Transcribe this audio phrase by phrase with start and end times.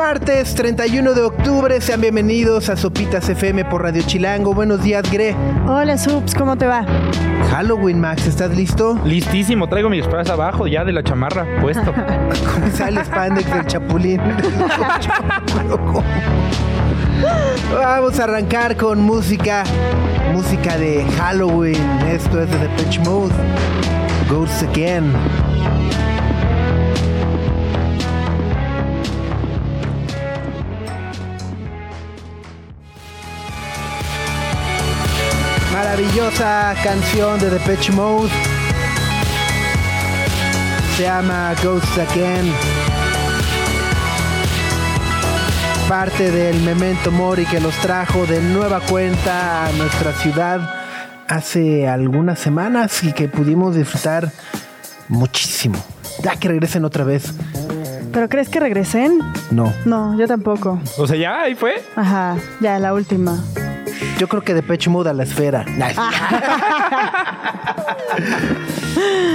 [0.00, 4.54] Martes 31 de octubre, sean bienvenidos a Sopitas FM por Radio Chilango.
[4.54, 5.36] Buenos días, Gre.
[5.66, 6.86] Hola, Subs, ¿cómo te va?
[7.50, 8.98] Halloween, Max, ¿estás listo?
[9.04, 11.92] Listísimo, traigo mi disfraz abajo ya de la chamarra puesto.
[12.54, 14.22] ¿Cómo sale el spandex del chapulín?
[17.74, 19.64] Vamos a arrancar con música,
[20.32, 21.76] música de Halloween.
[22.10, 23.34] Esto es de Pitch Mode.
[24.30, 25.12] Ghosts Again.
[35.90, 38.30] Maravillosa canción de Depeche Mode.
[40.96, 42.52] Se llama Ghosts Again.
[45.88, 50.60] Parte del Memento Mori que los trajo de nueva cuenta a nuestra ciudad
[51.26, 54.30] hace algunas semanas y que pudimos disfrutar
[55.08, 55.84] muchísimo.
[56.22, 57.34] Ya que regresen otra vez.
[58.12, 59.18] ¿Pero crees que regresen?
[59.50, 59.74] No.
[59.84, 60.78] No, yo tampoco.
[60.98, 61.82] O sea, ya ahí fue.
[61.96, 63.42] Ajá, ya la última.
[64.20, 65.64] Yo creo que Depeche Mode a la esfera.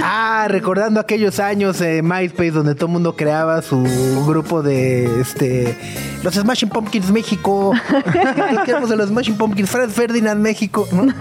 [0.04, 3.82] ah, recordando aquellos años de MySpace donde todo el mundo creaba su
[4.28, 5.76] grupo de este
[6.22, 7.72] los Smashing Pumpkins México.
[8.64, 10.86] Queremos de los Smashing Pumpkins, Fred Ferdinand México.
[10.92, 11.12] ¿no?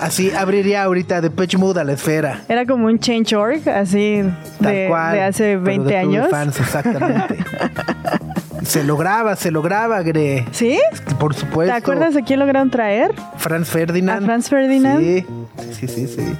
[0.00, 2.40] Así abriría ahorita Depeche Mode a la esfera.
[2.48, 4.22] Era como un change.org, así
[4.58, 6.30] Tal de, cual, de hace pero 20 de Club de años.
[6.30, 7.36] Fans, exactamente.
[8.64, 10.46] se lograba, se lograba, Gre.
[10.52, 10.80] ¿Sí?
[11.18, 11.72] Por supuesto.
[11.72, 13.14] ¿Te acuerdas de quién lograron traer?
[13.38, 14.22] Franz Ferdinand.
[14.22, 15.00] ¿A Franz Ferdinand?
[15.00, 15.26] Sí,
[15.72, 16.34] sí, sí, sí.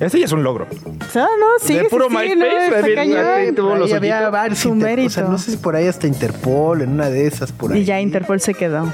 [0.00, 0.66] Ese ya es un logro.
[1.14, 5.06] No, no, sí, De puro sí, MySpace, no, ahí había varios Su mérito.
[5.06, 7.80] O sea, no sé si por ahí hasta Interpol, en una de esas por ahí.
[7.80, 8.92] Y ya Interpol se quedó.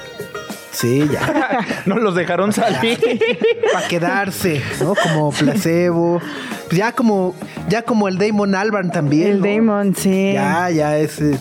[0.72, 1.66] Sí, ya.
[1.86, 2.98] no los dejaron salir.
[3.72, 4.94] Para quedarse, ¿no?
[4.94, 6.20] Como placebo.
[6.68, 7.34] Pues ya como,
[7.68, 9.28] ya como el Damon Albarn también.
[9.28, 9.46] El ¿no?
[9.46, 10.32] Damon, sí.
[10.34, 11.38] Ya, ya es eh,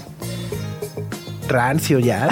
[1.50, 2.30] rancio ya.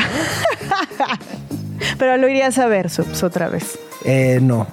[1.99, 3.77] Pero lo irías a ver, Subs, otra vez.
[4.05, 4.67] Eh, no.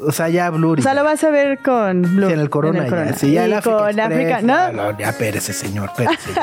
[0.00, 0.78] O sea, ya Blur.
[0.78, 2.28] O sea, lo vas a ver con Blue.
[2.28, 3.12] Sí, en el Corona, en el ya.
[3.14, 4.98] Sí, ya el Africa con África, ¿no?
[4.98, 6.30] Ya, espérese, señor, espérese.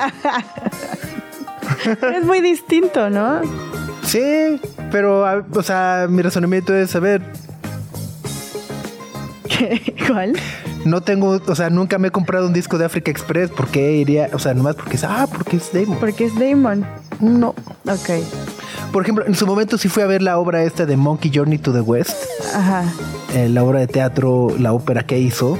[2.15, 3.41] Es muy distinto, ¿no?
[4.03, 4.61] sí,
[4.91, 7.21] pero, o sea, mi razonamiento es, a ver,
[9.49, 9.95] ¿Qué?
[10.07, 10.33] ¿Cuál?
[10.85, 13.49] No tengo, o sea, nunca me he comprado un disco de Africa Express.
[13.51, 14.29] ¿Por qué iría?
[14.33, 15.97] O sea, nomás porque es, ah, porque es Damon.
[15.99, 16.85] Porque es Damon.
[17.19, 17.49] No.
[17.87, 18.09] Ok.
[18.91, 21.57] Por ejemplo, en su momento sí fui a ver la obra esta de Monkey Journey
[21.57, 22.15] to the West,
[22.53, 22.83] Ajá.
[23.33, 25.57] eh, la obra de teatro, la ópera que hizo.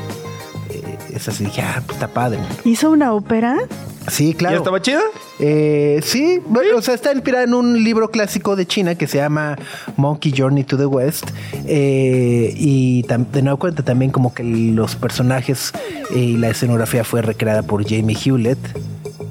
[0.69, 2.39] Eh, es así, dije, ah, pues está padre.
[2.63, 3.57] ¿Hizo una ópera?
[4.07, 4.57] Sí, ¿Ya claro.
[4.57, 5.01] estaba chida?
[5.39, 9.17] Eh, sí, bueno, o sea, está inspirada en un libro clásico de China que se
[9.17, 9.57] llama
[9.97, 11.25] Monkey Journey to the West.
[11.65, 15.71] Eh, y de nueva cuenta también como que los personajes
[16.13, 18.59] eh, y la escenografía fue recreada por Jamie Hewlett.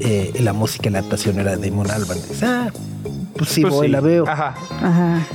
[0.01, 2.21] Eh, la música y la actuación era de Damon Albarn.
[2.43, 2.69] Ah,
[3.37, 3.93] pues sí, Pues voy, sí.
[3.93, 4.29] la veo.
[4.29, 4.55] Ajá.
[4.83, 5.27] Ajá.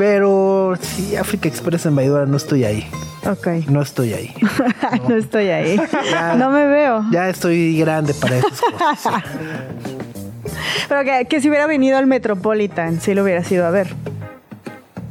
[0.00, 2.88] Pero sí, Africa Express en Baidora no estoy ahí.
[3.30, 3.48] Ok.
[3.68, 4.34] No estoy ahí.
[5.08, 5.78] No estoy ahí.
[6.10, 6.36] Ya.
[6.36, 7.04] No me veo.
[7.12, 9.22] Ya estoy grande para esas cosas.
[10.88, 13.88] Pero que, que si hubiera venido al Metropolitan, sí lo hubiera ido a ver.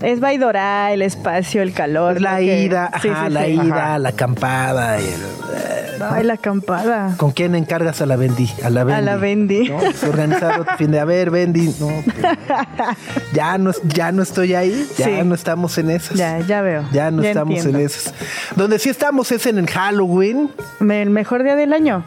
[0.01, 2.19] Es Baidora, el espacio, el calor.
[2.19, 4.99] la lo que- ida, Sí, ajá, sí, la ida, la acampada.
[4.99, 5.58] y el-
[6.01, 7.13] Ay, la acampada.
[7.17, 8.49] ¿Con quién encargas a la Bendy?
[8.63, 9.01] A la Bendy.
[9.05, 9.69] la Bendy.
[9.69, 9.81] ¿no?
[9.81, 11.87] Es Organizar otro fin de, a ver, Bendy, no.
[12.03, 12.15] pues,
[13.33, 15.11] ya no, ya no estoy ahí, ya Sí.
[15.25, 16.17] no estamos en esas.
[16.17, 16.83] Ya, ya veo.
[16.91, 17.79] Ya no estamos entiendo.
[17.79, 18.13] en esas.
[18.55, 20.49] Donde sí estamos es en el Halloween.
[20.79, 22.03] El mejor día del año.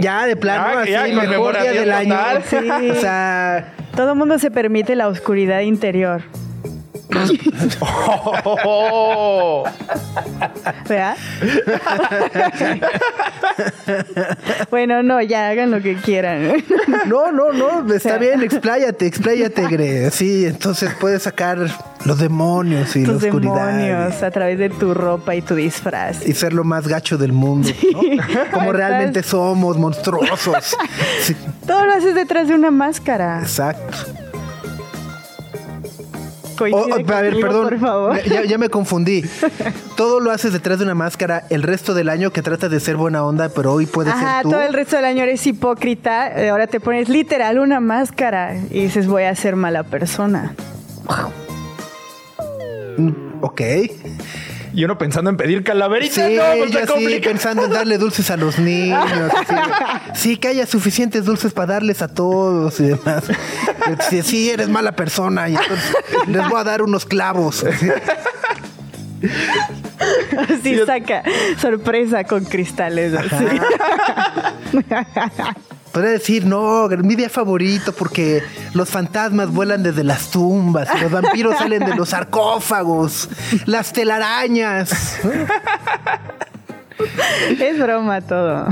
[0.00, 2.16] Ya de plano, Ya, así, ya, el mejor día del año.
[2.48, 2.56] Sí.
[2.90, 6.22] O sea, Todo mundo se permite la oscuridad interior.
[8.64, 9.64] Oh.
[10.88, 11.16] ¿Verdad?
[14.70, 16.52] bueno, no, ya hagan lo que quieran.
[17.06, 20.10] no, no, no, está bien, expláyate, expláyate, Gre.
[20.10, 21.58] Sí, entonces puedes sacar
[22.04, 23.66] los demonios y Tus la oscuridad.
[23.78, 26.26] demonios a través de tu ropa y tu disfraz.
[26.26, 28.00] y ser lo más gacho del mundo, ¿no?
[28.52, 30.76] Como realmente somos, monstruosos.
[31.22, 33.40] Sí, Todo lo haces detrás de una máscara.
[33.40, 33.98] exacto.
[36.72, 37.68] Oh, oh, a ver, conmigo, perdón.
[37.68, 38.22] Por favor.
[38.24, 39.22] Ya, ya me confundí.
[39.96, 42.96] Todo lo haces detrás de una máscara el resto del año que tratas de ser
[42.96, 44.50] buena onda, pero hoy puede Ajá, ser tú.
[44.50, 46.28] todo el resto del año eres hipócrita.
[46.40, 50.54] eh, Ahora te pones literal una máscara y dices, voy a ser mala persona.
[53.40, 53.60] Ok.
[54.74, 56.14] Y uno pensando en pedir calaveritas.
[56.14, 57.32] Sí, no, pues yo complicado.
[57.32, 59.04] pensando en darle dulces a los niños.
[59.04, 59.54] así.
[60.14, 63.24] Sí, que haya suficientes dulces para darles a todos y demás.
[64.08, 65.94] Sí, sí, eres mala persona y entonces
[66.28, 67.64] les voy a dar unos clavos.
[67.64, 67.88] Así.
[70.36, 71.22] Así saca
[71.58, 73.14] sorpresa con cristales.
[73.14, 73.44] así.
[75.92, 78.42] Podría decir, no, mi día favorito porque
[78.72, 83.28] los fantasmas vuelan desde las tumbas, y los vampiros salen de los sarcófagos,
[83.66, 85.20] las telarañas.
[87.58, 88.68] Es broma todo.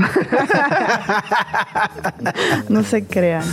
[2.69, 3.43] No se crean.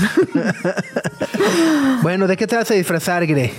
[2.02, 3.52] Bueno, ¿de qué te vas a disfrazar, Gre?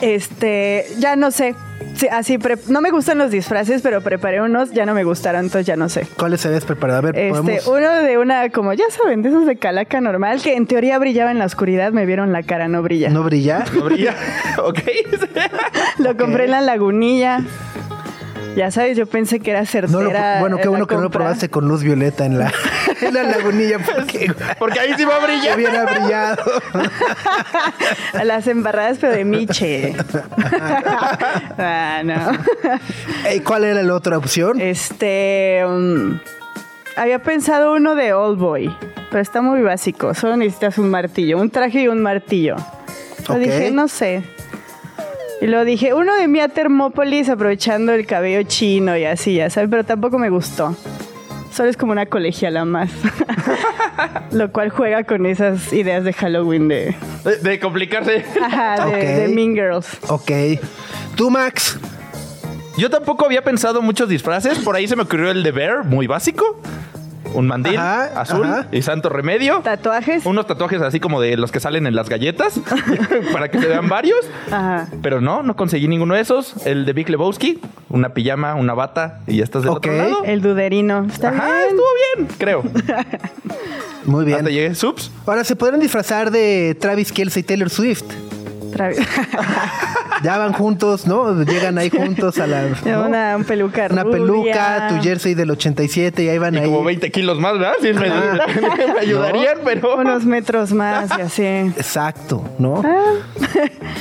[0.00, 1.54] Este, ya no sé.
[2.00, 5.42] Sí, así, pre- no me gustan los disfraces, pero preparé unos, ya no me gustaron,
[5.44, 6.06] entonces ya no sé.
[6.16, 7.00] ¿Cuáles habías preparado?
[7.00, 7.66] A ver, Este, podemos...
[7.66, 11.30] uno de una, como ya saben, de esos de calaca normal, que en teoría brillaba
[11.30, 13.10] en la oscuridad, me vieron la cara, no brilla.
[13.10, 13.66] ¿No brilla?
[13.74, 14.14] No brilla.
[14.64, 14.78] ok.
[15.98, 17.40] Lo compré en la lagunilla.
[18.56, 20.34] Ya sabes, yo pensé que era certera.
[20.34, 22.52] No bueno, qué bueno que no lo probaste con luz violeta en la,
[23.00, 25.56] en la lagunilla porque Porque ahí sí va a brillar.
[25.56, 26.42] hubiera brillado.
[28.24, 29.94] Las embarradas, pero de Miche.
[31.58, 32.32] ah, no.
[33.24, 34.60] Ey, ¿Cuál era la otra opción?
[34.60, 35.62] Este.
[35.66, 36.18] um,
[36.96, 38.74] había pensado uno de Old Boy,
[39.10, 40.12] pero está muy básico.
[40.14, 42.56] Solo necesitas un martillo, un traje y un martillo.
[43.28, 43.40] Lo Ok.
[43.40, 44.22] dije, no sé.
[45.40, 49.70] Y lo dije, uno de Mia Termópolis aprovechando el cabello chino y así, ya sabes,
[49.70, 50.76] pero tampoco me gustó.
[51.52, 52.90] Solo es como una colegiala más.
[54.32, 56.94] lo cual juega con esas ideas de Halloween de,
[57.24, 58.24] De, de complicarse.
[58.42, 58.96] ajá, de, Ok.
[58.98, 59.98] de Mean Girls.
[60.08, 60.30] Ok.
[61.16, 61.78] ¿Tú, Max?
[62.76, 64.58] Yo tampoco había pensado muchos disfraces.
[64.60, 66.60] Por ahí se me ocurrió el de Bear, muy básico.
[67.34, 68.66] Un mandil Ajá, azul ajá.
[68.72, 69.60] y santo remedio.
[69.62, 70.26] ¿Tatuajes?
[70.26, 72.60] Unos tatuajes así como de los que salen en las galletas
[73.32, 74.18] para que se vean varios.
[74.50, 74.88] Ajá.
[75.02, 76.54] Pero no, no conseguí ninguno de esos.
[76.66, 79.78] El de Big Lebowski, una pijama, una bata y ya estás del Ok.
[79.78, 80.24] otro lado.
[80.24, 81.06] El duderino.
[81.10, 81.68] Está Ajá, bien.
[81.68, 81.86] estuvo
[82.16, 82.62] bien, creo.
[84.06, 84.38] Muy bien.
[84.38, 84.74] Hasta llegué.
[84.74, 85.10] Subs.
[85.26, 88.04] Ahora, ¿se podrán disfrazar de Travis Kelce y Taylor Swift?
[88.80, 88.98] Otra vez.
[90.22, 91.42] Ya van juntos, ¿no?
[91.44, 92.62] Llegan ahí juntos a la...
[92.84, 93.06] ¿no?
[93.06, 94.12] Una un peluca Una rubia.
[94.18, 96.64] peluca, tu jersey del 87 y ahí van Y ahí.
[96.66, 97.72] como 20 kilos más, ¿verdad?
[97.80, 98.00] Sí, me,
[98.94, 99.96] me ayudarían, pero.
[99.96, 101.42] Unos metros más y así.
[101.42, 102.82] Exacto, ¿no?
[102.84, 103.14] Ah.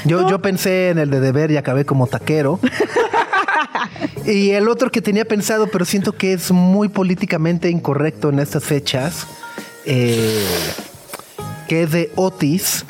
[0.04, 2.60] Yo, yo pensé en el de deber y acabé como taquero.
[4.26, 8.66] y el otro que tenía pensado, pero siento que es muy políticamente incorrecto en estas
[8.66, 9.26] fechas,
[9.86, 10.44] eh,
[11.70, 12.86] que es de Otis,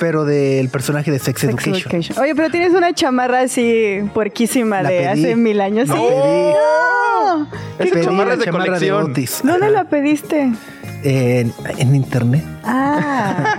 [0.00, 1.74] pero del personaje de Sex, Sex Education.
[1.76, 2.18] Education.
[2.18, 5.06] Oye, pero tienes una chamarra así puerquísima La de pedí.
[5.06, 5.88] hace mil años.
[5.88, 6.00] La sí.
[6.02, 7.48] No.
[7.78, 9.10] Es Pedí chamarras la de chamarra colección.
[9.10, 9.40] Otis.
[9.42, 10.52] ¿Dónde la pediste?
[11.02, 12.44] En, en internet.
[12.64, 13.58] Ah.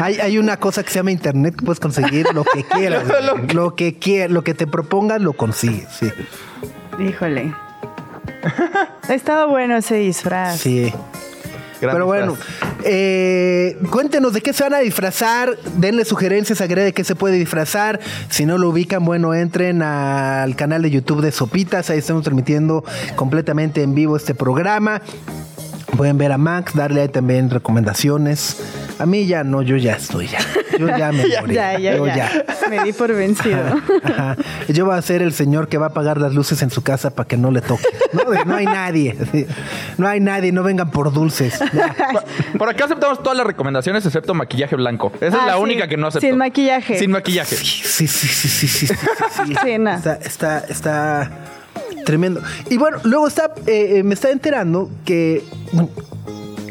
[0.00, 3.04] Hay, hay una cosa que se llama internet que puedes conseguir lo que quieras.
[3.52, 5.88] Lo que quieras, lo que te propongas lo consigues.
[5.98, 6.10] Sí.
[6.98, 7.52] Híjole.
[9.08, 10.58] Estaba bueno ese disfraz.
[10.60, 10.92] sí.
[11.80, 12.36] Gran Pero bueno,
[12.84, 17.14] eh, cuéntenos de qué se van a disfrazar, denle sugerencias a Gre de qué se
[17.14, 18.00] puede disfrazar.
[18.28, 22.84] Si no lo ubican, bueno, entren al canal de YouTube de Sopitas, ahí estamos transmitiendo
[23.16, 25.02] completamente en vivo este programa.
[25.96, 28.56] Pueden ver a Max, darle ahí también recomendaciones.
[28.98, 30.38] A mí ya no, yo ya estoy ya.
[30.78, 31.54] Yo ya me morí.
[31.54, 32.44] Ya, ya, yo ya.
[32.68, 33.58] Me di por vencido.
[34.04, 34.36] Ajá.
[34.68, 37.10] Yo voy a ser el señor que va a apagar las luces en su casa
[37.10, 37.84] para que no le toque.
[38.12, 39.16] No, hay nadie.
[39.96, 41.58] No hay nadie, no vengan por dulces.
[41.72, 41.94] Ya.
[42.58, 45.10] Por acá aceptamos todas las recomendaciones excepto maquillaje blanco.
[45.20, 45.60] Esa Ah, es la sí.
[45.62, 46.26] única que no acepto.
[46.26, 46.98] Sin maquillaje.
[46.98, 47.56] Sin maquillaje.
[47.56, 49.54] Sí, sí, sí, sí, sí, sí, sí, sí.
[49.64, 49.90] Sí, no.
[49.94, 51.30] Está, está, está
[52.04, 52.40] tremendo.
[52.70, 55.90] Y bueno, luego está, eh, eh, me está enterando que bueno,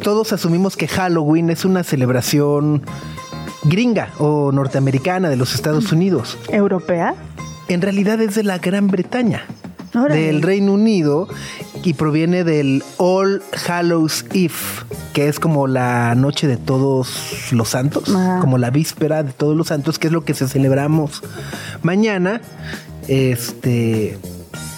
[0.03, 2.83] todos asumimos que Halloween es una celebración
[3.63, 6.37] gringa o norteamericana de los Estados Unidos.
[6.49, 7.15] ¿Europea?
[7.67, 9.43] En realidad es de la Gran Bretaña.
[9.93, 10.27] Órale.
[10.27, 11.27] Del Reino Unido
[11.83, 14.53] y proviene del All Hallows Eve,
[15.13, 18.03] que es como la noche de todos los santos,
[18.41, 21.23] como la víspera de todos los santos, que es lo que se celebramos
[21.83, 22.41] mañana.
[23.07, 24.17] Este,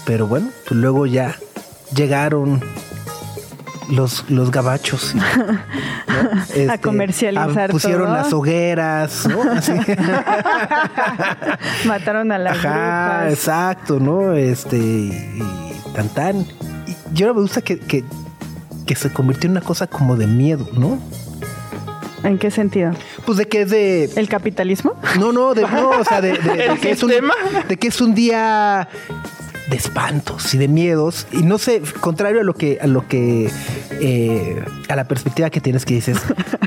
[0.06, 1.36] pero bueno, pues luego ya
[1.96, 2.62] llegaron
[3.90, 5.16] los, los gabachos.
[5.16, 5.24] ¿no?
[6.54, 8.14] Este, comercializar ah, Pusieron todo.
[8.14, 9.42] las hogueras, ¿no?
[9.52, 9.72] Así.
[11.86, 13.34] Mataron a las Ajá, brujas.
[13.34, 14.34] exacto, ¿no?
[14.34, 15.44] Este, y,
[15.96, 16.42] tan tan.
[16.42, 16.46] Y
[17.14, 18.04] yo me gusta que, que,
[18.86, 21.00] que se convirtió en una cosa como de miedo, ¿no?
[22.24, 22.92] ¿En qué sentido?
[23.26, 24.10] Pues de que es de.
[24.18, 24.94] ¿El capitalismo?
[25.20, 27.12] No, no, de, no, o sea, de, de- de ¿El que es un,
[27.70, 28.90] de que es un día
[29.70, 31.28] de espantos y de miedos.
[31.32, 33.50] Y no sé, contrario a lo que, a lo que,
[34.02, 36.18] eh, a la perspectiva que tienes que dices,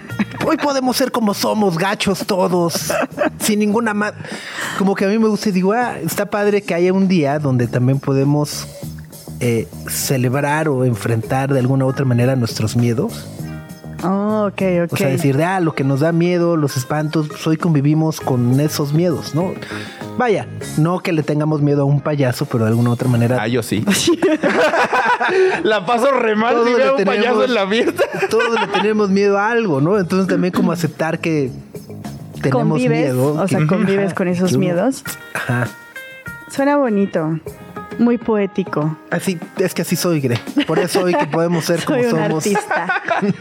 [0.47, 2.92] hoy podemos ser como somos, gachos todos,
[3.40, 4.14] sin ninguna más.
[4.78, 7.38] Como que a mí me gusta y digo, ah, está padre que haya un día
[7.38, 8.66] donde también podemos
[9.40, 13.26] eh, celebrar o enfrentar de alguna u otra manera nuestros miedos.
[14.04, 14.92] Oh, ok, ok.
[14.92, 18.21] O sea, decir, de, ah, lo que nos da miedo, los espantos, pues hoy convivimos
[18.21, 19.52] con esos miedos, ¿no?
[20.19, 20.47] Vaya,
[20.78, 23.38] no que le tengamos miedo a un payaso, pero de alguna u otra manera.
[23.40, 23.85] Ah, yo sí.
[25.64, 28.04] la paso re mal Todos si le veo un tenemos- payaso en la fiesta.
[28.31, 29.99] Todos le tenemos miedo a algo, ¿no?
[29.99, 31.50] Entonces también como aceptar que
[32.42, 33.35] tenemos convives, miedo.
[33.40, 35.02] o sea, convives con esos miedos.
[35.35, 35.69] Ajá.
[36.50, 37.38] Suena bonito,
[37.99, 38.96] muy poético.
[39.11, 40.38] Así, es que así soy, Gre.
[40.66, 42.46] Por eso hoy que podemos ser Soy como un somos.
[42.46, 43.02] artista.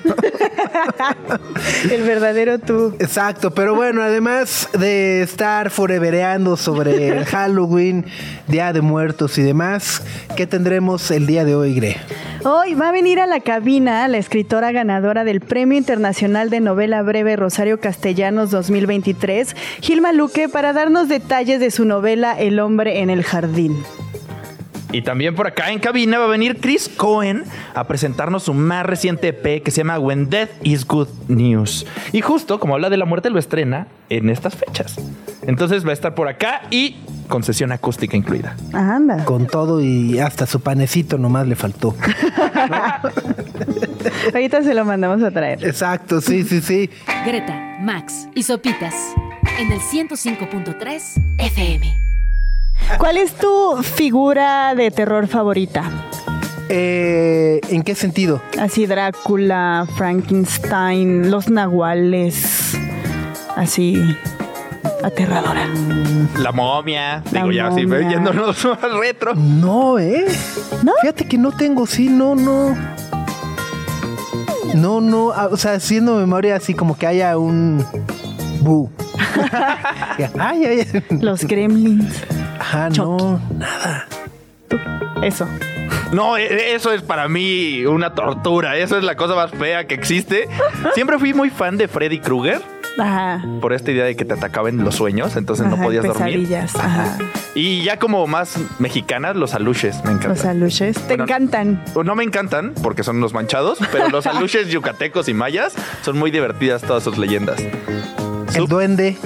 [1.91, 2.96] El verdadero tú.
[3.00, 8.05] Exacto, pero bueno, además de estar forevereando sobre el Halloween,
[8.48, 10.03] Día de Muertos y demás,
[10.36, 11.98] ¿qué tendremos el día de hoy, Gre?
[12.43, 17.01] Hoy va a venir a la cabina la escritora ganadora del Premio Internacional de Novela
[17.03, 23.10] Breve Rosario Castellanos 2023, Gilma Luque, para darnos detalles de su novela El hombre en
[23.10, 23.75] el jardín.
[24.92, 27.44] Y también por acá en cabina va a venir Chris Cohen
[27.74, 31.86] a presentarnos su más reciente EP que se llama When Death is Good News.
[32.12, 34.98] Y justo como habla de la muerte, lo estrena en estas fechas.
[35.44, 38.56] Entonces va a estar por acá y con sesión acústica incluida.
[38.74, 39.24] Anda.
[39.24, 41.96] Con todo y hasta su panecito nomás le faltó.
[44.34, 45.66] Ahorita se lo mandamos a traer.
[45.66, 46.90] Exacto, sí, sí, sí.
[47.26, 48.96] Greta, Max y Sopitas
[49.58, 52.11] en el 105.3 FM.
[52.98, 55.84] ¿Cuál es tu figura de terror favorita?
[56.70, 58.42] Eh, ¿En qué sentido?
[58.60, 62.78] Así Drácula, Frankenstein, los nahuales.
[63.56, 63.98] Así
[65.04, 65.68] aterradora.
[66.38, 67.24] La momia.
[67.32, 68.10] La Digo, ya así momia.
[68.10, 69.36] yéndonos al retro.
[69.36, 70.26] No, ¿eh?
[70.84, 70.94] ¿No?
[71.02, 72.76] Fíjate que no tengo, sí, no, no.
[74.74, 77.86] No, no, ah, o sea, haciendo memoria así como que haya un...
[78.62, 78.90] Bu.
[80.40, 81.04] ay, ay, ay.
[81.20, 82.06] Los gremlins.
[82.72, 84.08] Ajá, no, nada.
[85.22, 85.46] Eso.
[86.13, 88.78] No, e- eso es para mí una tortura.
[88.78, 90.48] Eso es la cosa más fea que existe.
[90.94, 92.62] Siempre fui muy fan de Freddy Krueger.
[92.98, 93.44] Ajá.
[93.60, 96.48] Por esta idea de que te atacaban los sueños, entonces no podías dormir.
[96.56, 97.18] ajá.
[97.56, 100.30] Y ya como más mexicanas, los aluches, me encantan.
[100.30, 100.96] Los aluches.
[100.96, 101.84] Te Bueno, encantan.
[102.06, 105.74] No me encantan porque son unos manchados, pero los aluches yucatecos y mayas
[106.04, 107.62] son muy divertidas todas sus leyendas.
[108.56, 109.18] El duende.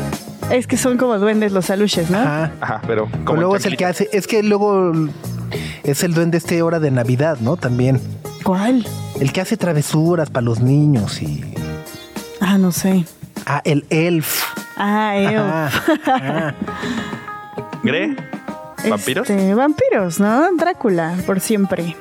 [0.51, 2.19] Es que son como duendes los aluches, ¿no?
[2.19, 2.51] Ajá.
[2.61, 4.93] Ajá, pero como luego es el que hace, es que luego
[5.83, 7.57] es el duende este hora de Navidad, ¿no?
[7.57, 7.99] También.
[8.43, 8.85] ¿Cuál?
[9.19, 11.43] El que hace travesuras para los niños y...
[12.39, 13.05] Ah, no sé.
[13.45, 14.43] Ah, el elf.
[14.77, 15.43] Ah, Eo.
[15.43, 16.55] Ajá, ajá.
[17.83, 18.15] ¿Gre?
[18.87, 19.29] ¿Vampiros?
[19.29, 20.55] Este, vampiros, ¿no?
[20.55, 21.95] Drácula, por siempre.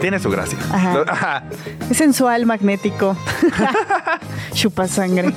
[0.00, 0.58] Tiene su gracia.
[0.70, 1.04] Ajá.
[1.08, 1.42] Ajá.
[1.90, 3.16] Es sensual, magnético.
[4.52, 5.32] Chupa sangre.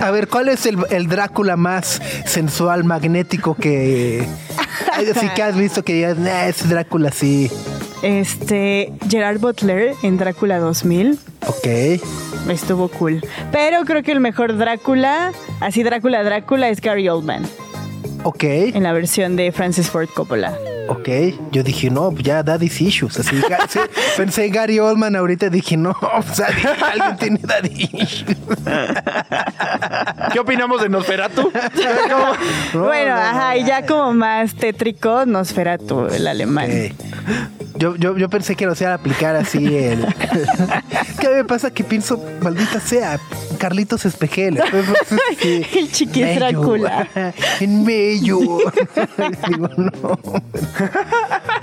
[0.00, 4.26] A ver, ¿cuál es el, el Drácula más sensual, magnético que...
[4.92, 7.50] Así que has visto que digas, nah, ese Drácula sí.
[8.02, 11.18] Este, Gerard Butler en Drácula 2000.
[11.46, 12.00] Ok.
[12.48, 13.24] Estuvo cool.
[13.52, 17.44] Pero creo que el mejor Drácula, así Drácula Drácula, es Gary Oldman.
[18.24, 18.44] Ok.
[18.44, 20.56] En la versión de Francis Ford Coppola.
[20.88, 21.08] Ok.
[21.52, 23.18] Yo dije, no, pues ya Daddy's Issues.
[23.20, 23.36] Así,
[23.68, 23.78] sí,
[24.16, 25.48] pensé en Gary Oldman ahorita.
[25.48, 26.48] Dije, no, o sea,
[26.92, 28.36] alguien tiene Daddy Issues.
[30.32, 31.50] ¿Qué opinamos de Nosferatu?
[32.72, 36.70] Bueno, no, no, ajá, y ya como más tétrico, Nosferatu, el alemán.
[36.70, 37.61] Ok.
[37.82, 40.06] Yo, yo, yo pensé que lo sea aplicar así el.
[41.20, 41.72] ¿Qué me pasa?
[41.72, 43.18] Que pienso, maldita sea,
[43.58, 44.60] Carlitos Espejel.
[45.40, 46.08] Sí.
[46.14, 46.36] El.
[46.36, 47.08] Drácula.
[47.60, 48.38] En medio.
[49.48, 50.16] Digo, no.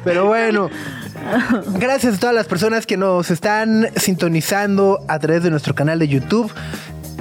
[0.04, 0.70] Pero bueno.
[1.76, 6.10] Gracias a todas las personas que nos están sintonizando a través de nuestro canal de
[6.10, 6.52] YouTube.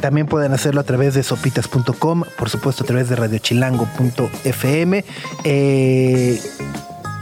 [0.00, 5.04] También pueden hacerlo a través de sopitas.com, por supuesto a través de radiochilango.fm.
[5.44, 6.40] Eh,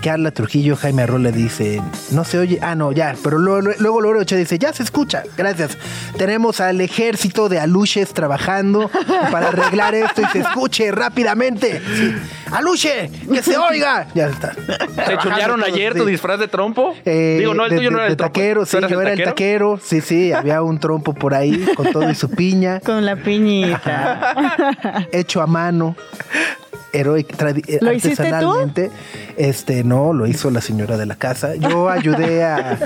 [0.06, 1.82] Carla Trujillo, Jaime Arrola dice,
[2.12, 5.25] no se oye, ah no, ya, pero luego, luego Loro Ochoa dice, ya se escucha,
[5.36, 5.76] gracias.
[6.16, 8.88] Tenemos al ejército de aluches trabajando
[9.32, 11.80] para arreglar esto y se escuche rápidamente.
[11.96, 12.14] Sí.
[12.52, 13.10] ¡Aluche!
[13.32, 14.06] ¡Que se oiga!
[14.14, 14.52] Ya está.
[14.54, 15.98] ¿Te chulearon ayer sí.
[15.98, 16.94] tu disfraz de trompo?
[17.04, 18.32] Eh, Digo, no, el de- tuyo no era de el trompo.
[18.32, 21.90] taquero, ¿Tú sí, yo era el taquero, sí, sí, había un trompo por ahí con
[21.90, 25.08] todo y su piña, Con la piñita.
[25.10, 25.96] hecho a mano,
[26.98, 28.22] heroic, tradi- eh, ¿Lo hiciste tú?
[28.34, 28.90] artesanalmente.
[29.36, 31.54] Este, no, lo hizo la señora de la casa.
[31.56, 32.78] Yo ayudé a...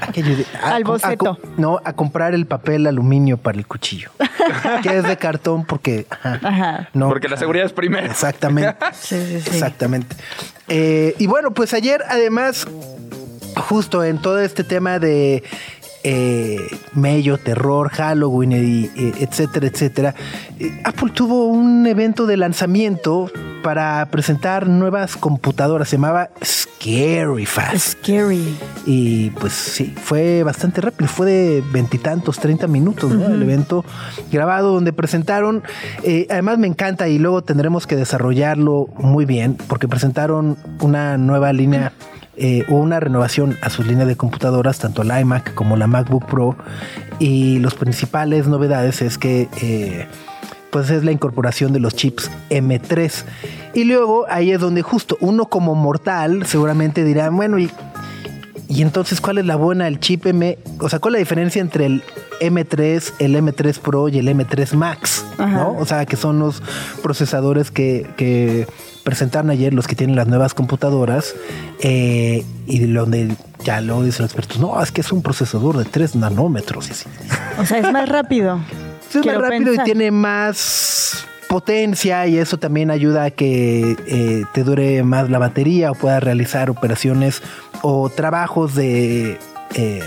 [0.00, 0.44] ¿a qué ayudé?
[0.62, 1.38] A Al a boceto.
[1.56, 4.10] no, a comprar el papel aluminio para el cuchillo,
[4.82, 6.06] que es de cartón porque...
[6.10, 6.88] ajá, Ajá.
[6.92, 8.06] no, Porque la seguridad es primero.
[8.06, 8.74] Exactamente.
[8.92, 9.50] Sí, sí, sí.
[9.50, 10.16] Exactamente.
[10.68, 12.66] Eh, y bueno, pues ayer además,
[13.68, 15.42] justo en todo este tema de
[16.04, 16.58] eh,
[16.92, 18.56] mello, terror, Halloween, y,
[18.94, 20.14] y etcétera, etcétera,
[20.60, 23.30] eh, Apple tuvo un evento de lanzamiento
[23.62, 25.88] para presentar nuevas computadoras.
[25.88, 28.02] Se llamaba Scary Fast.
[28.02, 28.54] Scary.
[28.84, 31.08] Y pues sí, fue bastante rápido.
[31.08, 33.26] Fue de veintitantos, treinta minutos, ¿no?
[33.26, 33.82] El evento
[34.30, 35.62] grabado donde presentaron.
[36.02, 41.54] eh, además me encanta y luego tendremos que desarrollarlo muy bien porque presentaron una nueva
[41.54, 41.92] línea.
[42.36, 46.56] Eh, una renovación a sus líneas de computadoras, tanto la iMac como la MacBook Pro.
[47.18, 50.06] Y los principales novedades es que eh,
[50.70, 53.24] pues es la incorporación de los chips M3.
[53.74, 57.70] Y luego ahí es donde justo uno como mortal seguramente dirá, bueno, y,
[58.68, 61.62] y entonces cuál es la buena el chip M, o sea, cuál es la diferencia
[61.62, 62.02] entre el
[62.40, 65.58] M3, el M3 Pro y el M3 Max, Ajá.
[65.58, 65.76] ¿no?
[65.78, 66.60] O sea, que son los
[67.02, 68.66] procesadores que, que
[69.04, 71.34] presentaron ayer los que tienen las nuevas computadoras
[71.80, 75.84] eh, y donde ya luego dicen los expertos, no, es que es un procesador de
[75.84, 76.88] 3 nanómetros.
[76.88, 77.06] Y así.
[77.58, 78.60] O sea, es más rápido.
[79.14, 79.86] Es más rápido pensar.
[79.86, 85.38] y tiene más potencia y eso también ayuda a que eh, te dure más la
[85.38, 87.42] batería o puedas realizar operaciones
[87.82, 89.38] o trabajos de
[89.76, 90.02] eh,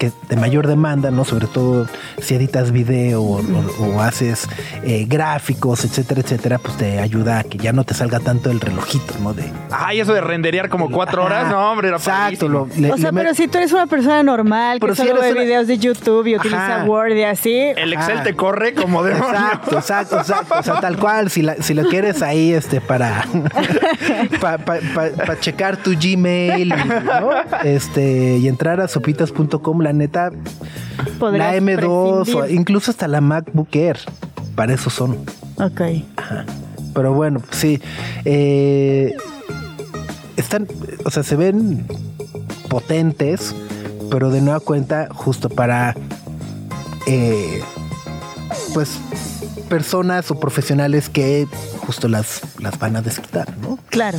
[0.00, 1.26] que de mayor demanda, ¿no?
[1.26, 1.86] Sobre todo
[2.22, 4.48] si editas video o, o- o haces
[4.82, 8.60] eh, gráficos, etcétera, etcétera, pues te ayuda a que ya no te salga tanto el
[8.60, 9.34] relojito, ¿no?
[9.34, 12.48] De Ay, eso de renderear como cuatro horas, Ajá, no, hombre, era Exacto.
[12.48, 15.02] lo- le- o sea, le me- pero si tú eres una persona normal, Pero que
[15.02, 16.84] si solo eres ve una- videos de YouTube y utiliza Ajá.
[16.86, 17.52] Word y así.
[17.76, 18.22] El Excel Ajá.
[18.24, 20.54] te corre como de Exacto, exacto, exacto.
[20.58, 23.26] O sea, tal cual, si, la- si lo quieres ahí, este, para
[24.40, 27.30] para checar tu Gmail, y, ¿no?
[27.64, 30.30] Este, y entrar a sopitas.com, la neta,
[31.18, 33.98] podrías la M2 o incluso hasta la MacBook Air,
[34.54, 35.18] para eso son.
[35.56, 35.80] Ok.
[36.94, 37.80] Pero bueno, sí.
[38.24, 39.14] eh,
[40.36, 40.66] están,
[41.04, 41.86] o sea, se ven
[42.68, 43.54] potentes,
[44.10, 45.94] pero de nueva cuenta, justo para,
[47.06, 47.60] eh,
[48.74, 48.98] pues,
[49.68, 51.46] personas o profesionales que
[51.86, 53.78] justo las, las van a desquitar, ¿no?
[53.88, 54.18] Claro.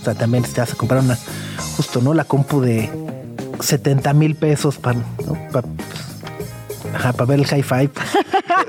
[0.00, 1.18] O sea, también si te vas a comprar una,
[1.76, 2.14] justo, ¿no?
[2.14, 2.90] La compu de
[3.60, 5.38] 70 mil pesos para, ¿no?
[5.52, 5.62] Pa-
[6.94, 7.90] ajá, para ver el hi-fi.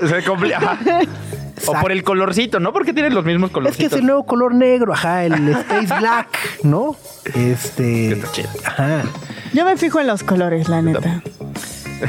[0.08, 0.56] Se complica.
[0.58, 1.00] Ajá.
[1.66, 2.72] O por el colorcito, ¿no?
[2.72, 3.88] Porque tienen los mismos Es colorcitos.
[3.88, 6.28] que es el nuevo color negro, ajá, el Space Black,
[6.62, 6.96] ¿no?
[7.34, 8.12] Este.
[8.12, 8.48] Está chido.
[8.64, 9.02] Ajá.
[9.54, 11.22] Yo me fijo en los colores, la neta.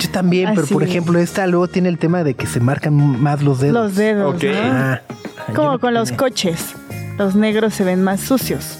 [0.00, 0.90] Yo también, pero por es.
[0.90, 3.74] ejemplo, esta luego tiene el tema de que se marcan más los dedos.
[3.74, 4.34] los dedos.
[4.34, 4.42] Ok.
[4.44, 4.50] ¿no?
[4.58, 5.02] Ajá.
[5.38, 6.74] Ajá, Como con los coches.
[7.18, 8.78] Los negros se ven más sucios.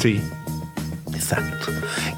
[0.00, 0.20] Sí.
[1.24, 1.66] Exacto.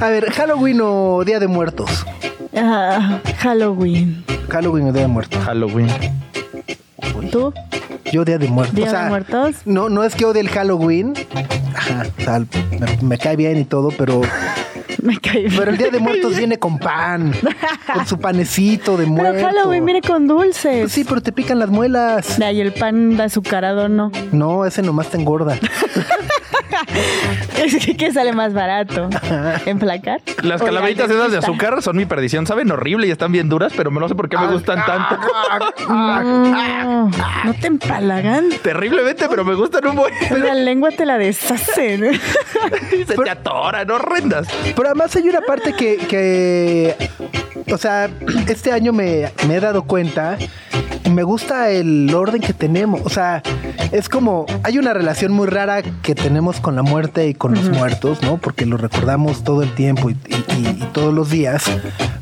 [0.00, 2.06] A ver, Halloween o Día de Muertos.
[2.56, 4.24] Ah, Halloween.
[4.48, 5.44] Halloween o Día de Muertos.
[5.44, 5.88] Halloween.
[7.30, 7.52] ¿Tú?
[8.10, 8.74] Yo Día de Muertos.
[8.74, 9.56] ¿Día O sea, de Muertos?
[9.64, 11.14] No, no es que odie el Halloween.
[11.74, 14.22] Ajá, o sea, me, me cae bien y todo, pero,
[15.06, 15.46] Me caí.
[15.56, 17.32] pero el Día de Muertos viene con pan,
[17.92, 19.32] con su panecito de muerto.
[19.34, 20.80] Pero Halloween viene con dulces.
[20.82, 22.38] Pues sí, pero te pican las muelas.
[22.38, 24.12] De ahí el pan de azucarado no.
[24.30, 25.58] No, ese nomás te engorda.
[27.62, 29.08] Es que, ¿qué sale más barato?
[29.66, 30.20] ¿Emplacar?
[30.42, 32.46] Las ¿O la calaveritas esas de azúcar son mi perdición.
[32.46, 35.18] Saben horrible y están bien duras, pero no sé por qué me gustan tanto.
[35.88, 38.50] No, no te empalagan.
[38.62, 40.12] Terriblemente, pero me gustan un buen.
[40.30, 42.20] La lengua te la deshacen.
[43.06, 44.48] Se te atoran, horrendas.
[44.74, 46.96] Pero además hay una parte que, que
[47.70, 48.10] o sea,
[48.48, 50.36] este año me, me he dado cuenta
[51.10, 53.00] me gusta el orden que tenemos.
[53.04, 53.42] O sea,
[53.90, 57.68] es como, hay una relación muy rara que tenemos con la muerte y con los
[57.70, 58.38] muertos, ¿no?
[58.38, 61.64] Porque lo recordamos todo el tiempo y, y- y todos los días.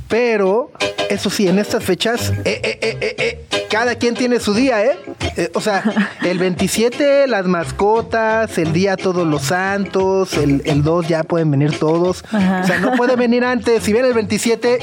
[0.09, 0.73] Pero,
[1.11, 4.85] eso sí, en estas fechas, eh, eh, eh, eh, eh, cada quien tiene su día,
[4.85, 4.99] ¿eh?
[5.37, 5.83] Eh, O sea,
[6.23, 11.79] el 27, las mascotas, el día todos los santos, el, el 2 ya pueden venir
[11.79, 12.25] todos.
[12.33, 12.61] Ajá.
[12.62, 13.83] O sea, no puede venir antes.
[13.83, 14.79] Si viene el 27,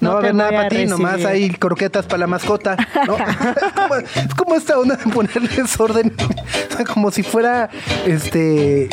[0.00, 2.76] no, No va a haber nada para ti, nomás hay croquetas para la mascota.
[3.06, 3.16] ¿no?
[3.66, 6.14] es, como, es como esta onda de ponerles orden.
[6.72, 7.68] O sea, como si fuera
[8.06, 8.88] este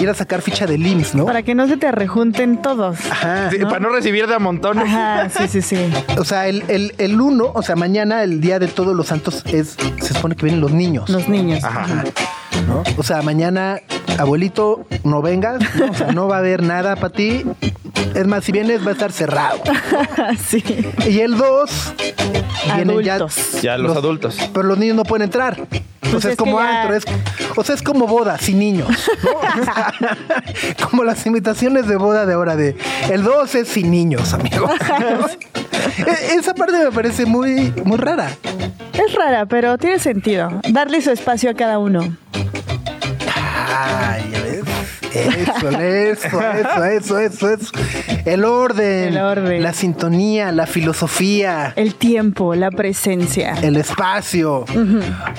[0.00, 1.24] ir a sacar ficha de LIMS, ¿no?
[1.24, 2.98] Para que no se te rejunten todos.
[3.10, 3.50] Ajá.
[3.50, 4.84] Sí, Para no recibir de a montones.
[4.84, 5.76] Ajá, sí, sí, sí.
[6.18, 9.42] O sea, el, el, el uno, o sea, mañana, el día de todos los santos,
[9.46, 11.08] es, se supone que vienen los niños.
[11.08, 11.62] Los niños.
[11.64, 12.04] Ajá.
[12.66, 12.82] ¿No?
[12.96, 13.80] O sea, mañana,
[14.18, 15.90] abuelito, no vengas, ¿no?
[15.90, 17.44] O sea, no va a haber nada para ti.
[18.14, 19.58] Es más, si vienes va a estar cerrado.
[20.48, 20.62] sí.
[21.08, 21.94] Y el 2
[22.74, 23.62] vienen ya, Adultos.
[23.62, 24.38] Ya, los adultos.
[24.52, 25.60] Pero los niños no pueden entrar.
[25.60, 27.04] O Pues sea, es, como ya- antro, es,
[27.56, 28.88] o sea, es como boda sin niños.
[30.80, 32.76] O como las invitaciones de boda de ahora de
[33.10, 34.68] el 2 es sin niños, amigo.
[35.98, 38.30] E- Esa parte me parece muy, muy rara.
[38.92, 40.60] Es rara, pero tiene sentido.
[40.70, 42.16] Darle su espacio a cada uno.
[43.34, 44.62] Ay, ya ves.
[45.16, 47.70] Eso, eso, eso, eso, eso, eso.
[48.26, 49.62] El orden, El orden.
[49.62, 53.54] la sintonía, la filosofía, El tiempo, la presencia.
[53.62, 54.66] el espacio.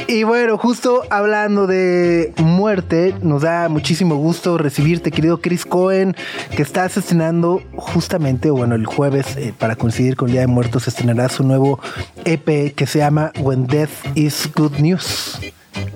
[0.07, 6.15] Y bueno, justo hablando de muerte, nos da muchísimo gusto recibirte, querido Chris Cohen,
[6.55, 10.88] que estás estrenando justamente, bueno, el jueves, eh, para coincidir con el Día de Muertos,
[10.88, 11.79] estrenará su nuevo
[12.25, 15.39] EP que se llama When Death is Good News.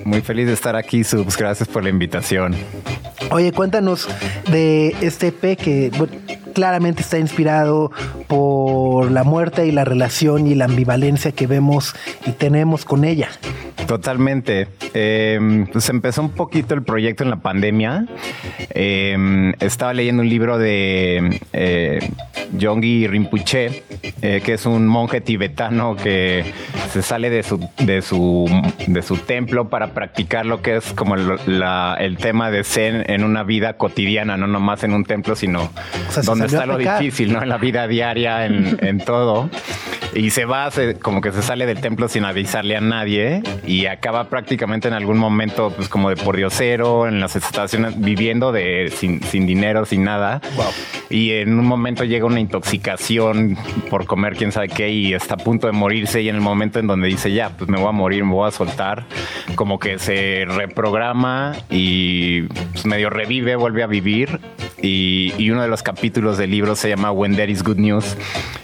[0.03, 1.37] Muy feliz de estar aquí, Subs.
[1.37, 2.55] Gracias por la invitación.
[3.31, 4.07] Oye, cuéntanos
[4.51, 5.91] de este EP que
[6.53, 7.91] claramente está inspirado
[8.27, 13.29] por la muerte y la relación y la ambivalencia que vemos y tenemos con ella.
[13.87, 14.67] Totalmente.
[14.93, 18.05] Eh, pues empezó un poquito el proyecto en la pandemia.
[18.69, 21.99] Eh, estaba leyendo un libro de eh,
[22.57, 23.83] Yonggi Rinpoche,
[24.21, 26.45] eh, que es un monje tibetano que
[26.91, 28.45] se sale de su, de su,
[28.87, 33.23] de su templo para practicar lo que es como la- el tema de Zen en
[33.23, 36.77] una vida cotidiana, no nomás en un templo, sino O sea, se donde está lo
[36.77, 37.41] difícil, ¿no?
[37.41, 39.49] En la vida diaria, en, en todo.
[40.13, 43.70] Y se va, se- como que se sale del templo sin avisarle a nadie y
[43.85, 48.91] acaba prácticamente en algún momento, pues como de por diosero, en las estaciones, viviendo de
[48.95, 50.41] sin, sin dinero, sin nada.
[51.09, 53.57] Y en un momento llega una intoxicación
[53.89, 56.79] por comer quién sabe qué y está a punto de morirse y en el momento
[56.79, 59.05] en donde dice ya, pues me voy a morir, me voy a soltar,
[59.55, 64.39] como que se reprograma y pues, medio revive, vuelve a vivir.
[64.81, 68.17] Y, y uno de los capítulos del libro se llama When There is Good News,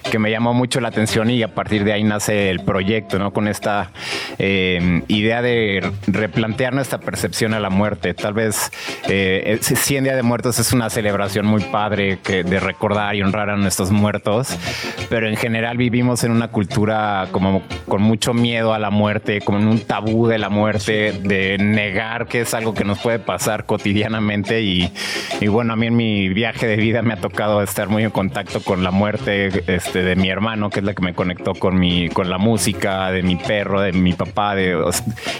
[0.09, 3.31] que me llamó mucho la atención y a partir de ahí nace el proyecto, ¿no?
[3.31, 3.91] Con esta
[4.39, 8.13] eh, idea de replantear nuestra percepción a la muerte.
[8.13, 8.71] Tal vez
[9.07, 13.21] eh, ese 100 Día de Muertos es una celebración muy padre que, de recordar y
[13.21, 14.57] honrar a nuestros muertos,
[15.09, 19.59] pero en general vivimos en una cultura como con mucho miedo a la muerte, como
[19.59, 23.65] en un tabú de la muerte, de negar que es algo que nos puede pasar
[23.65, 24.91] cotidianamente y,
[25.39, 28.11] y bueno, a mí en mi viaje de vida me ha tocado estar muy en
[28.11, 31.79] contacto con la muerte este, de mi hermano, que es la que me conectó con,
[31.79, 34.75] mi, con la música, de mi perro, de mi papá, de,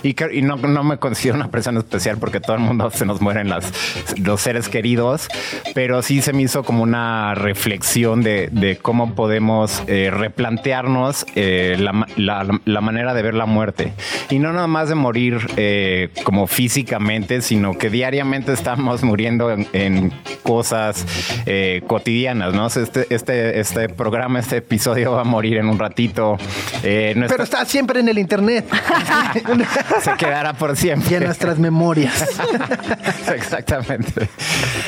[0.03, 3.05] y, que- y no, no me considero una persona especial porque todo el mundo se
[3.05, 3.71] nos mueren las,
[4.19, 5.27] los seres queridos,
[5.73, 11.75] pero sí se me hizo como una reflexión de, de cómo podemos eh, replantearnos eh,
[11.79, 13.93] la, la- la manera de ver la muerte.
[14.29, 19.67] Y no nada más de morir eh, como físicamente, sino que diariamente estamos muriendo en,
[19.73, 20.11] en
[20.43, 21.05] cosas
[21.45, 22.67] eh, cotidianas, ¿no?
[22.67, 26.37] Este, este, este programa, este episodio va a morir en un ratito.
[26.83, 28.65] Eh, Pero está siempre en el internet
[30.01, 31.11] se quedará por siempre.
[31.11, 32.39] y en nuestras memorias.
[33.33, 34.29] Exactamente.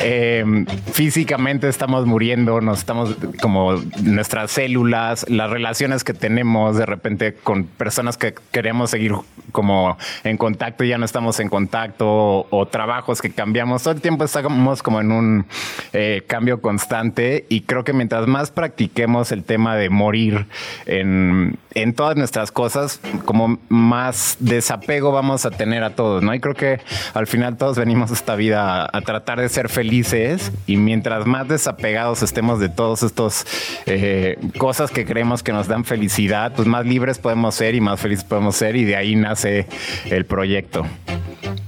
[0.02, 7.34] Eh, físicamente estamos muriendo, nos estamos como nuestras células, las relaciones que tenemos de repente
[7.34, 9.14] con personas que queremos seguir
[9.52, 13.84] como en contacto y ya no estamos en contacto o, o trabajos que cambiamos.
[13.84, 15.46] Todo el tiempo estamos como en un
[15.94, 20.48] eh, cambio constante y creo que mientras más practiquemos el tema de morir
[20.86, 26.34] en, en todas nuestras cosas, como más desapego vamos a tener a todos, ¿no?
[26.34, 26.80] Y creo que
[27.14, 31.48] al final todos venimos a esta vida a, tratar de ser felices y mientras más
[31.48, 33.46] desapegados estemos de todos estos
[33.86, 38.00] eh, cosas que creemos que nos dan felicidad, pues más libres podemos ser y más
[38.00, 39.68] felices podemos ser y de ahí nace
[40.06, 40.86] el proyecto.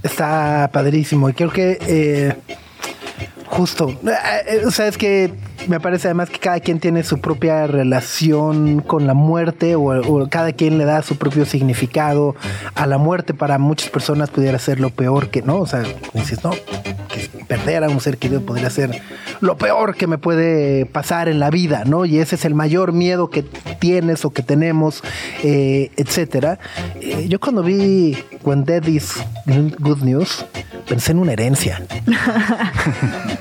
[0.04, 2.36] Está padrísimo y creo que eh,
[3.52, 4.12] justo, eh,
[4.48, 5.34] eh, o sea, es que
[5.68, 10.54] me parece además que cada quien tiene su propia relación con la muerte o, cada
[10.54, 12.36] quien le da su propio significado
[12.76, 13.34] a la muerte.
[13.34, 15.58] Para muchas personas pudiera ser lo peor que, ¿no?
[15.58, 15.84] O sea,
[16.14, 19.02] dices, no, que perder a un ser querido podría ser
[19.42, 22.06] lo peor que me puede pasar en la vida, ¿no?
[22.06, 25.04] Y ese es el mayor miedo que tienes o que tenemos,
[25.44, 26.60] eh, etcétera.
[27.02, 29.16] Eh, yo cuando vi When Dead is
[29.80, 30.46] Good News,
[30.88, 31.86] pensé en una herencia.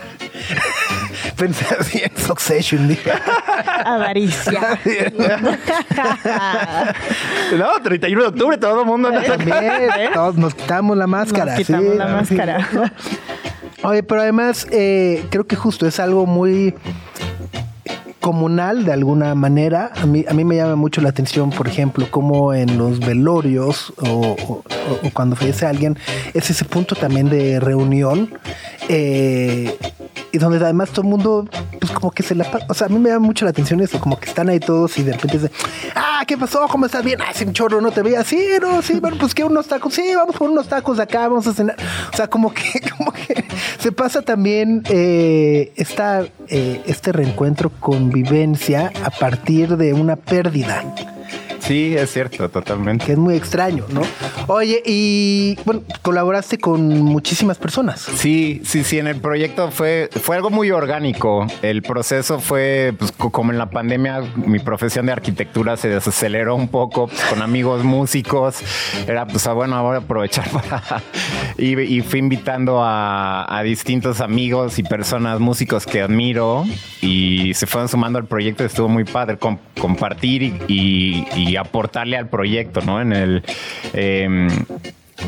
[1.41, 2.87] pensé así en Succession.
[2.89, 3.11] dije.
[3.85, 4.79] Avaricia.
[7.59, 9.73] No, 31 de octubre, todo el mundo anda También,
[10.15, 11.57] todos nos quitamos la máscara.
[11.57, 11.99] Nos quitamos sí.
[11.99, 12.69] la máscara.
[13.83, 16.75] Oye, pero además eh, creo que justo es algo muy
[18.21, 19.91] comunal de alguna manera.
[19.97, 23.93] A mí, a mí me llama mucho la atención, por ejemplo, como en los velorios
[23.97, 24.65] o, o-
[25.03, 25.97] o cuando fallece alguien,
[26.35, 28.31] es ese punto también de reunión.
[28.89, 29.75] eh,
[30.33, 32.47] y donde además todo el mundo, pues como que se la.
[32.69, 34.97] O sea, a mí me llama mucho la atención eso, como que están ahí todos
[34.99, 35.53] y de repente dicen,
[35.95, 36.67] ah, ¿qué pasó?
[36.69, 37.05] ¿Cómo estás?
[37.05, 38.25] Bien, ah, un chorro, no te veía.
[38.25, 41.47] Sí, no, sí, bueno, pues que unos tacos, sí, vamos por unos tacos acá, vamos
[41.47, 41.77] a cenar.
[42.13, 43.45] O sea, como que, como que
[43.79, 50.85] se pasa también eh, esta, eh, este reencuentro, convivencia a partir de una pérdida
[51.61, 53.05] Sí, es cierto, totalmente.
[53.07, 54.03] que es muy extraño, ¿no?
[54.49, 58.01] Oye, y bueno, colaboraste con muchísimas personas.
[58.01, 61.47] Sí, sí, sí, en el proyecto fue, fue algo muy orgánico.
[61.63, 66.57] El proceso fue, pues, co- como en la pandemia, mi profesión de arquitectura se desaceleró
[66.57, 68.57] un poco pues, con amigos músicos.
[69.07, 70.83] Era, pues, ah, bueno, voy a aprovechar para...
[71.59, 76.65] Y, y fui invitando a, a distintos amigos y personas, músicos que admiro
[77.03, 78.65] y se fueron sumando al proyecto.
[78.65, 83.01] Estuvo muy padre com- compartir y, y- y aportarle al proyecto, ¿no?
[83.01, 83.43] En el...
[83.93, 84.49] em,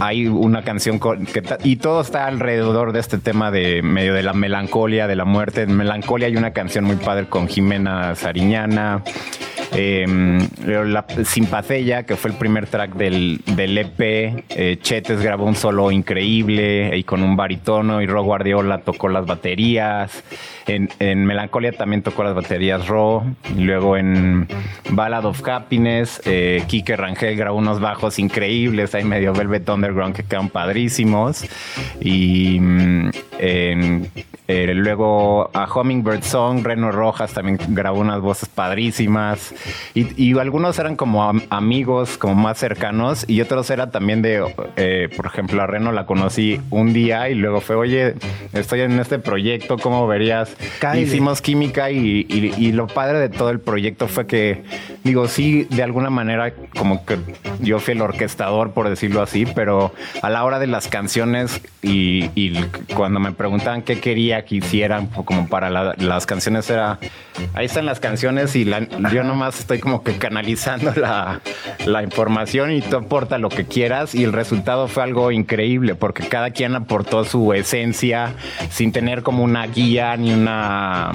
[0.01, 4.33] hay una canción que y todo está alrededor de este tema de medio de la
[4.33, 5.63] melancolía, de la muerte.
[5.63, 9.03] En melancolía hay una canción muy padre con Jimena Sariñana.
[9.75, 10.07] Eh,
[10.67, 14.01] la Simpacella, que fue el primer track del, del EP.
[14.01, 18.03] eh, Chetes grabó un solo increíble y con un baritono.
[18.03, 20.23] Y Ro Guardiola tocó las baterías.
[20.67, 23.25] En, en Melancolia también tocó las baterías Ro.
[23.57, 24.47] Y luego en
[24.91, 28.95] Ballad of Happiness, eh, Kike Rangel grabó unos bajos increíbles.
[28.95, 31.45] Ahí medio Velvet Underground que quedan padrísimos.
[32.01, 32.61] Y
[33.45, 39.55] eh, luego a Hummingbird Song, Reno Rojas también grabó unas voces padrísimas.
[39.95, 43.25] Y, y algunos eran como am- amigos, como más cercanos.
[43.29, 44.45] Y otros eran también de,
[44.77, 48.15] eh, por ejemplo, a Reno la conocí un día y luego fue, oye,
[48.53, 50.57] estoy en este proyecto, ¿cómo verías?
[51.03, 54.63] Hicimos química y, y- y lo padre de todo el proyecto fue que,
[55.05, 57.19] digo, sí, de alguna manera como que
[57.61, 62.31] yo fui el orquestador, por decirlo así, pero a la hora de las canciones y,
[62.35, 62.61] y
[62.95, 66.99] cuando me preguntaban qué quería que hicieran como para la- las canciones era,
[67.55, 68.65] ahí están las canciones y
[69.13, 71.41] yo nomás estoy como que canalizando la,
[71.87, 76.27] la información y tú aporta lo que quieras y el resultado fue algo increíble porque
[76.29, 78.35] cada quien aportó su esencia
[78.71, 81.13] sin tener como una guía ni una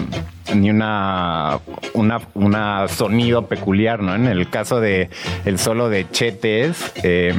[0.55, 1.59] ni una,
[1.93, 4.15] una, una sonido peculiar, ¿no?
[4.15, 5.09] En el caso de
[5.43, 7.33] el solo de Chetes, eh,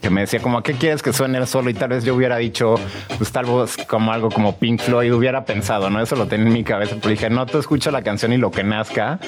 [0.00, 1.70] que me decía como, ¿a qué quieres que suene el solo?
[1.70, 2.74] Y tal vez yo hubiera dicho,
[3.18, 6.00] pues tal vez como algo como Pink Floyd, hubiera pensado, ¿no?
[6.00, 8.50] Eso lo tenía en mi cabeza, pero dije, no, tú escucha la canción y lo
[8.50, 9.18] que nazca.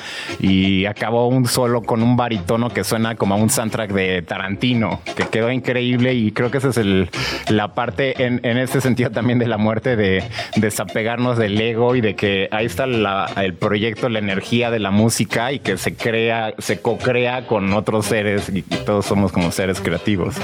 [0.41, 5.25] Y acabó un solo con un baritono que suena como un soundtrack de Tarantino, que
[5.27, 7.11] quedó increíble y creo que esa es el,
[7.49, 10.25] la parte en, en este sentido también de la muerte, de
[10.57, 14.91] desapegarnos del ego y de que ahí está la- el proyecto, la energía de la
[14.91, 19.51] música y que se crea, se co-crea con otros seres y, y todos somos como
[19.53, 20.37] seres creativos.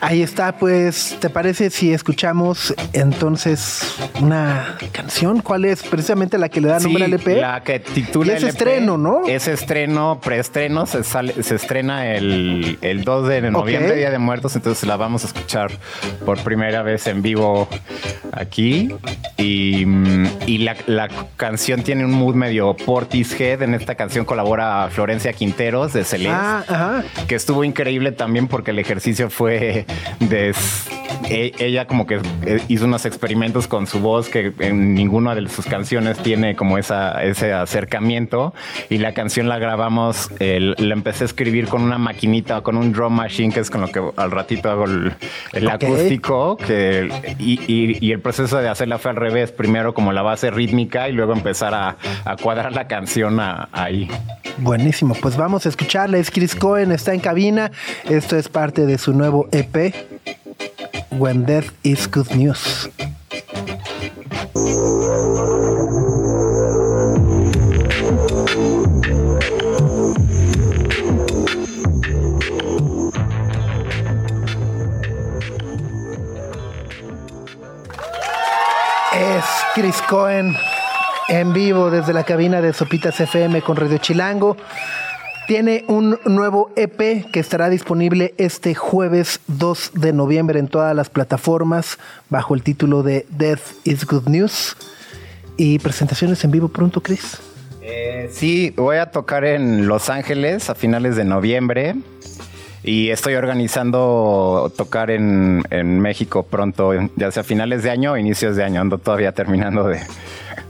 [0.00, 5.40] Ahí está, pues, ¿te parece si escuchamos entonces una canción?
[5.40, 5.82] ¿Cuál es?
[5.82, 7.26] Precisamente la que le da nombre al E EP.
[7.40, 9.26] La que titula es el EP, estreno, ¿no?
[9.26, 13.96] Es estreno, preestreno, se, sale, se estrena el, el 2 de noviembre.
[13.96, 15.70] Día de Muertos, entonces la vamos a escuchar
[16.24, 17.68] por primera vez en vivo
[18.32, 18.94] aquí.
[19.36, 19.86] Y,
[20.46, 23.62] y la, la canción tiene un mood medio Portishead.
[23.62, 28.78] En esta canción colabora Florencia Quinteros de Celeste Ah, que estuvo increíble también porque el
[28.78, 30.54] ejercicio fue de
[31.30, 35.48] e- ella como que eh, hizo unos experimentos con su voz que en ninguna de
[35.48, 38.52] sus canciones tiene como esa, ese acercamiento
[38.88, 42.92] y la canción la grabamos, eh, la empecé a escribir con una maquinita, con un
[42.92, 45.12] drum machine que es con lo que al ratito hago el,
[45.68, 50.22] acústico que, y, y- y el proceso de hacerla fue al revés, primero como la
[50.22, 54.08] base rítmica y luego empezar a, a cuadrar la canción a- ahí.
[54.58, 56.18] Buenísimo, pues vamos a escucharla.
[56.18, 57.70] Es Chris Cohen, está en cabina.
[58.08, 59.94] Esto es parte de su nuevo EP,
[61.12, 62.88] When Death is Good News.
[79.12, 79.44] Es
[79.74, 80.56] Chris Cohen
[81.28, 84.56] en vivo desde la cabina de Sopitas FM con Radio Chilango.
[85.50, 91.10] Tiene un nuevo EP que estará disponible este jueves 2 de noviembre en todas las
[91.10, 94.76] plataformas bajo el título de Death is Good News.
[95.56, 97.38] Y presentaciones en vivo pronto, Chris.
[97.82, 101.96] Eh, sí, voy a tocar en Los Ángeles a finales de noviembre.
[102.84, 108.54] Y estoy organizando tocar en, en México pronto, ya sea finales de año o inicios
[108.54, 108.80] de año.
[108.80, 109.98] Ando todavía terminando de,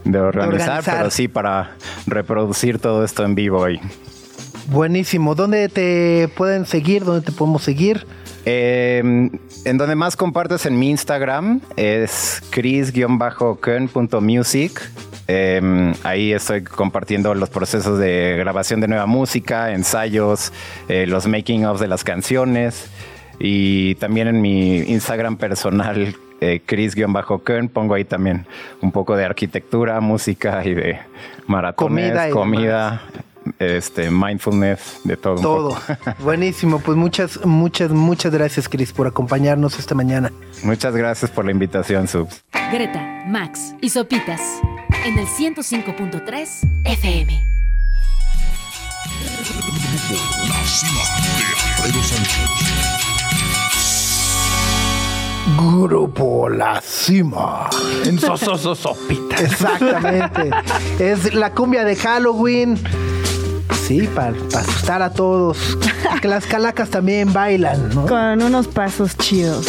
[0.06, 0.96] de organizar, organizar.
[0.96, 1.72] pero sí para
[2.06, 3.68] reproducir todo esto en vivo.
[3.68, 3.78] Y,
[4.70, 5.34] Buenísimo.
[5.34, 7.04] ¿Dónde te pueden seguir?
[7.04, 8.06] ¿Dónde te podemos seguir?
[8.46, 9.02] Eh,
[9.64, 13.20] en donde más compartes en mi Instagram es chris-ken.music.
[15.26, 20.52] Eh, ahí estoy compartiendo los procesos de grabación de nueva música, ensayos,
[20.88, 22.88] eh, los making of de las canciones.
[23.40, 27.12] Y también en mi Instagram personal, eh, chris-ken,
[27.72, 28.46] pongo ahí también
[28.80, 30.98] un poco de arquitectura, música y de
[31.46, 35.36] maratones, Comida comida, y este, mindfulness, de todo.
[35.36, 35.68] un Todo.
[35.70, 35.82] poco.
[36.22, 36.78] Buenísimo.
[36.80, 40.32] Pues muchas, muchas, muchas gracias, Chris, por acompañarnos esta mañana.
[40.62, 42.42] Muchas gracias por la invitación, Subs.
[42.72, 44.40] Greta, Max y Sopitas
[45.04, 46.48] en el 105.3
[46.84, 47.46] FM.
[50.48, 51.02] La cima
[51.36, 51.44] de
[51.86, 52.50] Alfredo Sánchez.
[55.56, 57.68] Grupo La Cima.
[58.04, 59.36] En sososo sopita.
[59.36, 60.50] Exactamente.
[60.98, 62.78] es la cumbia de Halloween.
[63.72, 65.78] Sí, para asustar a todos.
[66.20, 68.06] Que las calacas también bailan, ¿no?
[68.06, 69.66] Con unos pasos chidos.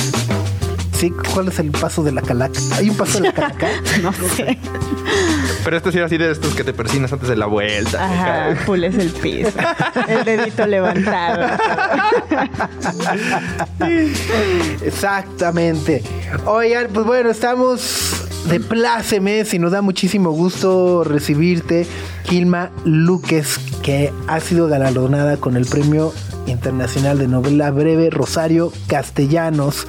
[0.94, 2.60] Sí, ¿cuál es el paso de la calaca?
[2.76, 3.68] ¿Hay un paso de la calaca?
[4.04, 4.60] No sé.
[5.64, 8.04] Pero este sí era así de estos que te persinas antes de la vuelta.
[8.06, 9.52] Ajá, pules el piso.
[10.08, 11.58] El dedito levantado.
[14.82, 16.04] Exactamente.
[16.46, 21.86] Oigan, pues bueno, estamos de plácemes y nos da muchísimo gusto recibirte,
[22.26, 26.14] Gilma Luques, que ha sido galardonada con el Premio
[26.48, 29.88] Internacional de Novela Breve Rosario Castellanos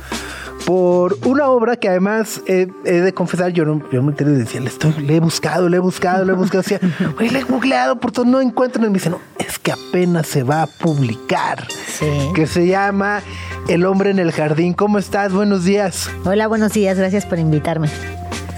[0.66, 4.60] por una obra que además eh, he de confesar, yo no, yo me enteré decía,
[4.60, 6.78] le, estoy, le he buscado, le he buscado, le he buscado, decía,
[7.16, 10.28] güey, le he googleado por todo, no encuentro, y me dice, no, es que apenas
[10.28, 12.06] se va a publicar, Sí.
[12.36, 13.22] que se llama
[13.66, 14.72] El hombre en el jardín.
[14.72, 15.32] ¿Cómo estás?
[15.32, 16.08] Buenos días.
[16.24, 17.88] Hola, buenos días, gracias por invitarme.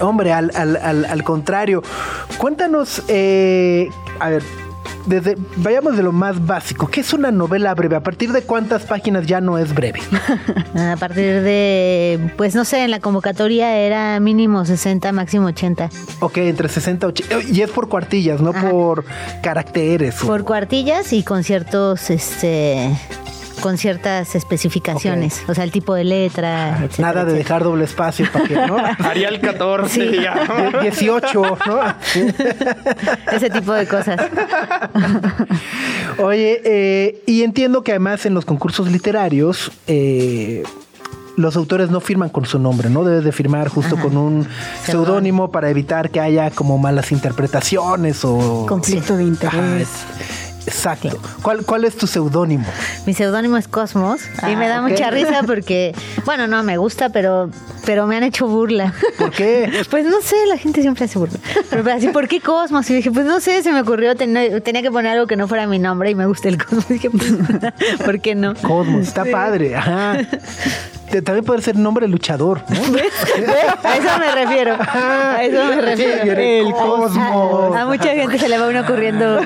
[0.01, 1.83] Hombre, al, al- al- al contrario,
[2.39, 3.89] cuéntanos, eh,
[4.21, 4.43] a ver,
[5.07, 7.95] desde, vayamos de lo más básico, ¿qué es una novela breve?
[7.97, 10.01] ¿A partir de cuántas páginas ya no es breve?
[10.75, 15.91] A partir de, pues no sé, en la convocatoria era mínimo 60, máximo 80.
[16.21, 17.37] Ok, entre 60 y 80.
[17.53, 18.71] Y es por cuartillas, no Ajá.
[18.71, 19.05] por
[19.43, 20.17] caracteres.
[20.17, 22.91] Por cuartillas y con ciertos, este,
[23.65, 25.43] con ciertas especificaciones.
[25.49, 28.77] O sea, el tipo de letra, etcétera, Nada de dejar doble espacio para que, ¿no?
[28.99, 30.21] Arial 14 Sí.
[30.23, 30.35] ya.
[30.83, 31.81] 18, ¿no?
[33.33, 34.21] Ese tipo de cosas.
[36.19, 40.63] Oye, eh, y entiendo que además en los concursos literarios eh,
[41.39, 43.03] los autores no firman con su nombre, ¿no?
[43.03, 44.47] Debes de firmar justo con un
[44.85, 48.67] seudónimo para evitar que haya como malas interpretaciones o...
[48.69, 49.89] Conflicto de interés.
[49.89, 51.19] Ajá, exacto.
[51.43, 52.65] ¿Cuál, ¿Cuál es tu seudónimo?
[53.07, 57.09] Mi seudónimo es Cosmos y me da Ah, mucha risa porque, bueno, no me gusta,
[57.11, 57.51] pero,
[57.85, 58.93] pero me han hecho burla.
[59.19, 59.71] ¿Por qué?
[59.91, 61.39] Pues no sé, la gente siempre hace burla.
[61.71, 62.89] Pero así, ¿por qué Cosmos?
[62.91, 65.47] Y dije, pues no sé, se me ocurrió, ten- tenía que poner algo que no
[65.49, 66.89] fuera mi nombre y me gusta el Cosmos.
[66.89, 67.33] dije, pues,
[68.05, 68.55] ¿por qué no?
[68.55, 69.77] Cosmos, está padre.
[69.77, 70.17] Ajá.
[71.25, 72.77] También puede ser nombre luchador, ¿no?
[72.77, 74.77] A eso me refiero.
[74.81, 76.33] A eso me refiero.
[76.41, 77.17] el Cosmos.
[77.77, 79.41] A, a mucha gente se le va uno ocurriendo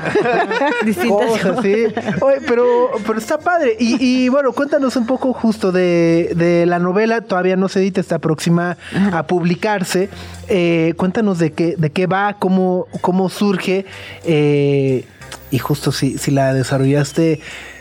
[0.83, 1.63] distintas cosas, cosas.
[1.63, 1.85] sí.
[2.21, 3.77] Oye, pero, pero está padre.
[3.79, 7.21] Y, y, bueno, cuéntanos un poco justo de, de la novela.
[7.21, 8.77] Todavía no se edita, está próxima
[9.13, 10.09] a publicarse.
[10.49, 13.87] Eh, cuéntanos de qué, de qué va, cómo, cómo surge.
[14.25, 15.05] eh,
[15.51, 17.41] y justo si, si la desarrollaste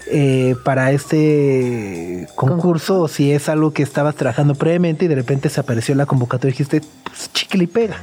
[0.10, 5.50] eh, para este concurso o si es algo que estabas trabajando previamente y de repente
[5.50, 7.98] se apareció la convocatoria y dijiste, pues, chicle y pega.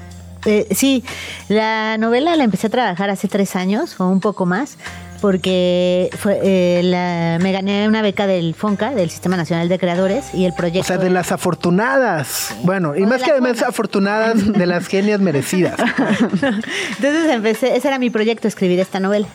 [0.44, 1.02] Eh, sí,
[1.48, 4.76] la novela la empecé a trabajar hace tres años o un poco más,
[5.24, 10.26] porque fue, eh, la- me gané una beca del FONCA, del Sistema Nacional de Creadores,
[10.34, 10.86] y el O proyecto...
[10.86, 12.54] sea, de las afortunadas.
[12.62, 15.76] Bueno, y O más que además afortunadas, de las genias merecidas.
[16.38, 19.26] Entonces empecé, ese era mi proyecto, escribir esta novela.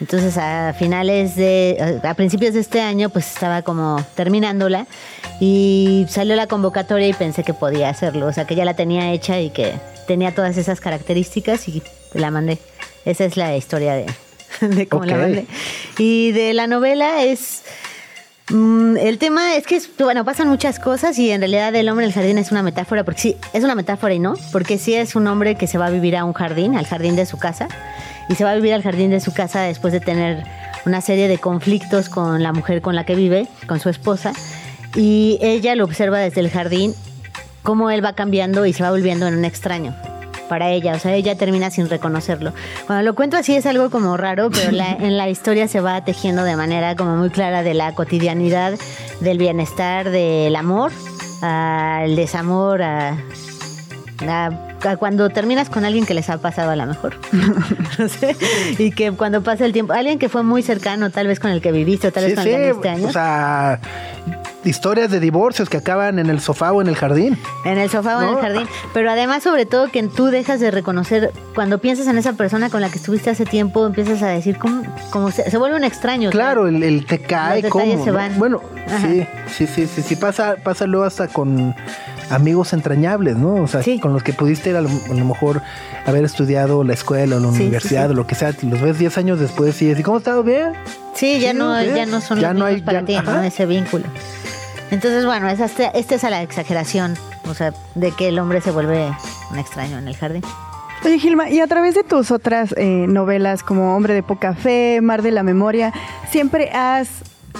[0.00, 4.86] Entonces a finales de, a principios de este año, pues estaba como terminándola
[5.40, 9.10] y salió la convocatoria y pensé que podía hacerlo, o sea que ya la tenía
[9.10, 9.72] hecha y que
[10.06, 11.82] tenía todas esas características y
[12.12, 12.58] la mandé.
[13.04, 14.06] Esa es la historia de,
[14.60, 15.46] de cómo la mandé.
[15.98, 17.62] Y de la novela es,
[18.50, 22.04] Mm, el tema es que, es- bueno, pasan muchas cosas y en realidad el hombre
[22.04, 24.94] en el jardín es una metáfora, porque sí, es una metáfora y no, porque sí
[24.94, 27.38] es un hombre que se va a vivir a un jardín, al jardín de su
[27.38, 27.68] casa,
[28.28, 30.44] y se va a vivir al jardín de su casa después de tener
[30.84, 34.34] una serie de conflictos con la mujer con la que vive, con su esposa,
[34.94, 36.94] y ella lo observa desde el jardín,
[37.62, 39.96] cómo él va cambiando y se va volviendo en un extraño
[40.48, 42.52] para ella, o sea, ella termina sin reconocerlo.
[42.86, 46.04] Cuando lo cuento así es algo como raro, pero la- en la historia se va
[46.04, 48.74] tejiendo de manera como muy clara de la cotidianidad,
[49.20, 50.92] del bienestar, del amor,
[51.42, 53.16] al desamor, a,
[54.28, 57.14] a- cuando terminas con alguien que les ha pasado a lo mejor.
[57.98, 58.36] No sé,
[58.78, 61.60] y que cuando pasa el tiempo, alguien que fue muy cercano, tal vez con el
[61.60, 63.10] que viviste, o tal vez Sí, con el que viviste años.
[63.10, 63.78] o sea,
[64.64, 67.38] historias de divorcios que acaban en el sofá o en el jardín.
[67.64, 68.66] En el sofá o en el jardín.
[68.94, 72.80] Pero además, sobre todo, que tú dejas de reconocer, cuando piensas en esa persona con
[72.80, 76.30] la que estuviste hace tiempo, empiezas a decir, ¿cómo, cómo se, se vuelve un extraño?
[76.30, 78.04] Claro, el, el te cae, Los ¿cómo?
[78.04, 78.38] se van.
[78.38, 79.06] Bueno, Ajá.
[79.06, 81.74] sí, sí, sí, sí, sí, pasa, pasa luego hasta con
[82.30, 83.54] amigos entrañables, ¿no?
[83.56, 83.98] O sea, Sí.
[84.00, 85.62] con los que pudiste a lo, a lo mejor
[86.06, 88.12] haber estudiado la escuela o la Sí, universidad sí.
[88.12, 90.42] o lo que sea, y los ves 10 años después y decís, ¿cómo has estado
[90.42, 90.72] bien?
[91.14, 93.42] Sí, ya Sí, no, ya no son Ya los no hay- para ya- ti, ¿no?
[93.42, 94.04] Ese vínculo.
[94.90, 97.14] Entonces, bueno, esa, este, este es a la exageración,
[97.48, 99.10] o sea, de que el hombre se vuelve
[99.50, 100.42] un extraño en el jardín.
[101.04, 105.00] Oye, Gilma, y a través de tus otras eh, novelas como Hombre de Poca Fe,
[105.02, 105.92] Mar de la Memoria,
[106.30, 107.08] siempre has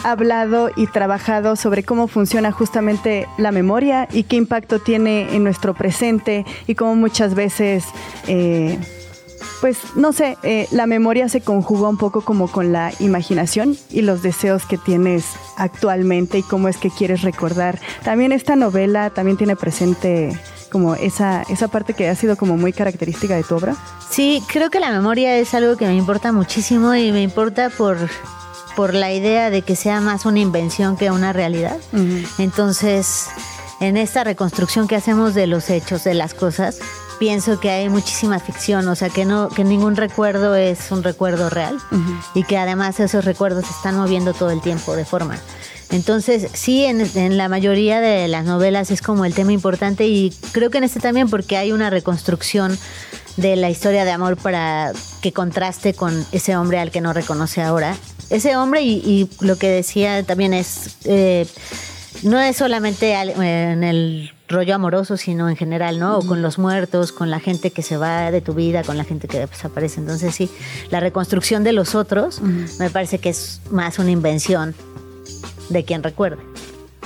[0.05, 5.75] hablado y trabajado sobre cómo funciona justamente la memoria y qué impacto tiene en nuestro
[5.75, 7.85] presente y cómo muchas veces,
[8.29, 8.79] eh,
[9.61, 14.03] pues no sé, eh, la memoria se conjuga un poco como con la imaginación y
[14.03, 15.25] los deseos que tienes
[15.57, 17.81] actualmente y cómo es que quieres recordar.
[18.05, 20.39] También esta novela también tiene presente
[20.71, 23.77] como esa, esa parte que ha sido como muy característica de tu obra.
[24.11, 27.97] Sí, creo que la memoria es algo que me importa muchísimo y me importa por,
[28.77, 31.79] por la idea de que sea más una invención que una realidad.
[32.39, 33.27] Entonces,
[33.81, 36.79] en esta reconstrucción que hacemos de los hechos, de las cosas,
[37.19, 41.51] pienso que hay muchísima ficción, o sea, que no que ningún recuerdo es un recuerdo
[41.51, 41.79] real
[42.35, 45.39] y que además esos recuerdos se están moviendo todo el tiempo de forma.
[45.91, 50.33] Entonces, sí, en, en la mayoría de las novelas es como el tema importante y
[50.53, 52.77] creo que en este también porque hay una reconstrucción
[53.37, 57.63] de la historia de amor para que contraste con ese hombre al que no reconoce
[57.63, 57.97] ahora.
[58.31, 61.47] Ese hombre y, y lo que decía también es, eh,
[62.23, 66.19] no es solamente al- en el rollo amoroso, sino en general, ¿no?
[66.19, 69.05] O con los muertos, con la gente que se va de tu vida, con la
[69.05, 70.01] gente que desaparece.
[70.01, 70.51] Entonces sí,
[70.91, 72.41] la reconstrucción de los otros
[72.79, 74.75] me parece que es más una invención
[75.71, 76.43] de quien recuerde.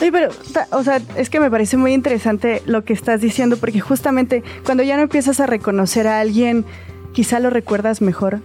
[0.00, 0.30] Sí, pero,
[0.70, 4.82] o sea, es que me parece muy interesante lo que estás diciendo, porque justamente cuando
[4.84, 6.64] ya no empiezas a reconocer a alguien,
[7.12, 8.40] quizá lo recuerdas mejor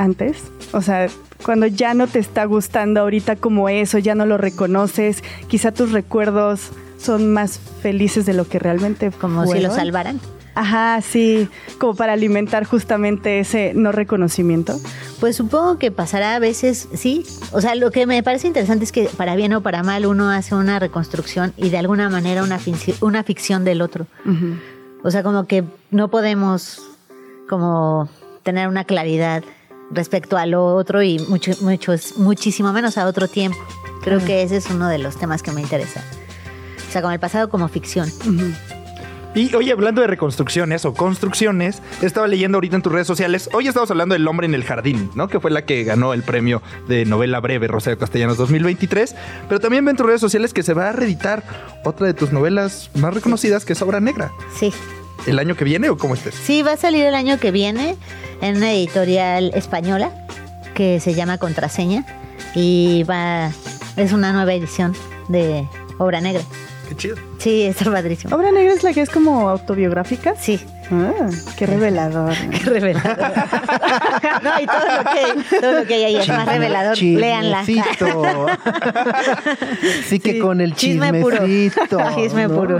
[0.00, 0.38] antes.
[0.72, 1.08] O sea,
[1.44, 5.92] cuando ya no te está gustando ahorita como eso, ya no lo reconoces, quizá tus
[5.92, 9.76] recuerdos son más felices de lo que realmente Como si lo fueron.
[9.76, 10.20] salvaran.
[10.54, 11.48] Ajá, sí,
[11.78, 14.78] como para alimentar justamente ese no reconocimiento.
[15.20, 17.24] Pues supongo que pasará a veces, sí.
[17.52, 20.28] O sea, lo que me parece interesante es que para bien o para mal uno
[20.30, 24.06] hace una reconstrucción y de alguna manera una, finci- una ficción del otro.
[25.04, 26.82] O sea, como que no podemos
[27.48, 28.08] como
[28.42, 29.42] tener una claridad
[29.90, 33.58] respecto a lo otro y mucho, mucho, muchísimo menos a otro tiempo.
[34.02, 36.02] Creo que ese es uno de los temas que me interesa.
[36.88, 38.10] O sea, con el pasado como ficción.
[39.34, 43.48] Y oye, hablando de reconstrucciones o construcciones, estaba leyendo ahorita en tus redes sociales.
[43.52, 45.28] Hoy estamos hablando del hombre en el jardín, ¿no?
[45.28, 49.14] Que fue la que ganó el premio de novela breve Rosario Castellanos 2023.
[49.48, 51.44] Pero también ven tus redes sociales que se va a reeditar
[51.84, 54.32] otra de tus novelas más reconocidas, que es Obra Negra.
[54.58, 54.72] Sí.
[55.26, 56.34] ¿El año que viene o cómo estés?
[56.34, 57.96] Sí, va a salir el año que viene
[58.40, 60.10] en una editorial española
[60.74, 62.04] que se llama Contraseña
[62.54, 63.50] y va
[63.96, 64.94] es una nueva edición
[65.28, 65.66] de
[65.98, 66.42] Obra Negra.
[66.88, 67.16] Qué chido.
[67.38, 68.34] Sí, está padrísimo.
[68.34, 70.34] ¿Obra negra es la que es como autobiográfica?
[70.36, 70.60] Sí,
[70.92, 72.34] Ah, qué revelador.
[72.50, 73.18] qué revelador.
[74.42, 76.98] no, y todo lo que, todo lo que hay ahí es más revelador.
[76.98, 77.64] Léanla.
[77.64, 78.46] Chismecito.
[80.08, 81.38] sí que Sí, con el chisme puro.
[82.16, 82.54] Chisme ¿no?
[82.54, 82.78] puro.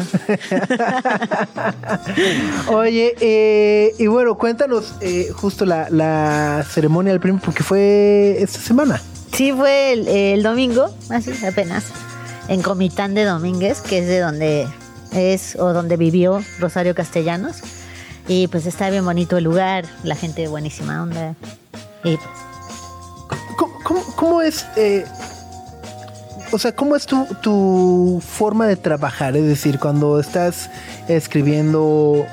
[2.68, 8.58] Oye, eh, y bueno, cuéntanos eh, justo la, la ceremonia del premio, porque fue esta
[8.58, 9.00] semana.
[9.32, 11.86] Sí, fue el, el domingo, así apenas,
[12.48, 14.66] en Comitán de Domínguez, que es de donde
[15.12, 17.62] es o donde vivió Rosario Castellanos.
[18.32, 21.34] Y pues está bien bonito el lugar, la gente buenísima onda.
[22.04, 22.28] Y pues,
[23.82, 25.04] ¿Cómo, cómo- es, eh,
[26.52, 29.36] o sea, cómo es tu, tu forma de trabajar?
[29.36, 30.70] Es decir, cuando estás
[31.08, 32.24] escribiendo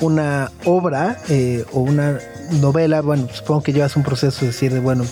[0.00, 2.18] una obra eh, o una
[2.52, 5.04] novela, bueno, supongo que llevas un proceso de decir de, bueno,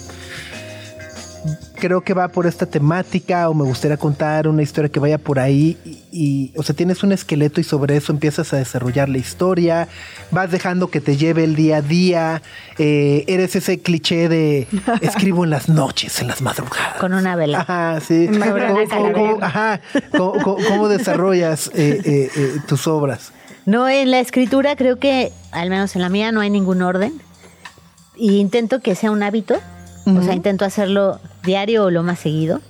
[1.80, 5.40] creo que va por esta temática o me gustaría contar una historia que vaya por
[5.40, 9.18] ahí y, y, o sea, tienes un esqueleto y sobre eso empiezas a desarrollar la
[9.18, 9.88] historia,
[10.30, 12.42] vas dejando que te lleve el día a día,
[12.78, 14.68] eh, eres ese cliché de
[15.00, 16.98] escribo en las noches, en las madrugadas.
[16.98, 17.60] Con una vela.
[17.62, 18.28] Ajá, sí.
[18.28, 19.80] ¿Cómo, cómo- ajá,
[20.16, 23.32] cómo desarrollas eh, eh, eh, tus obras?
[23.66, 27.12] No, en la escritura creo que, al menos en la mía, no hay ningún orden.
[28.16, 29.56] Y intento que sea un hábito.
[30.06, 32.60] O sea, intento hacerlo diario o lo más seguido.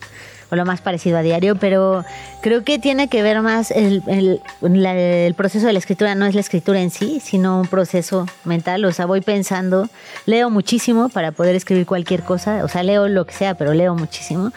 [0.52, 1.54] O lo más parecido a diario.
[1.54, 2.04] Pero
[2.42, 6.16] creo que tiene que ver más el, el- la- el proceso de la escritura.
[6.16, 8.84] No es la escritura en sí, sino un proceso mental.
[8.84, 9.88] O sea, voy pensando.
[10.26, 12.64] Leo muchísimo para poder escribir cualquier cosa.
[12.64, 14.50] O sea, leo lo que sea, pero leo muchísimo.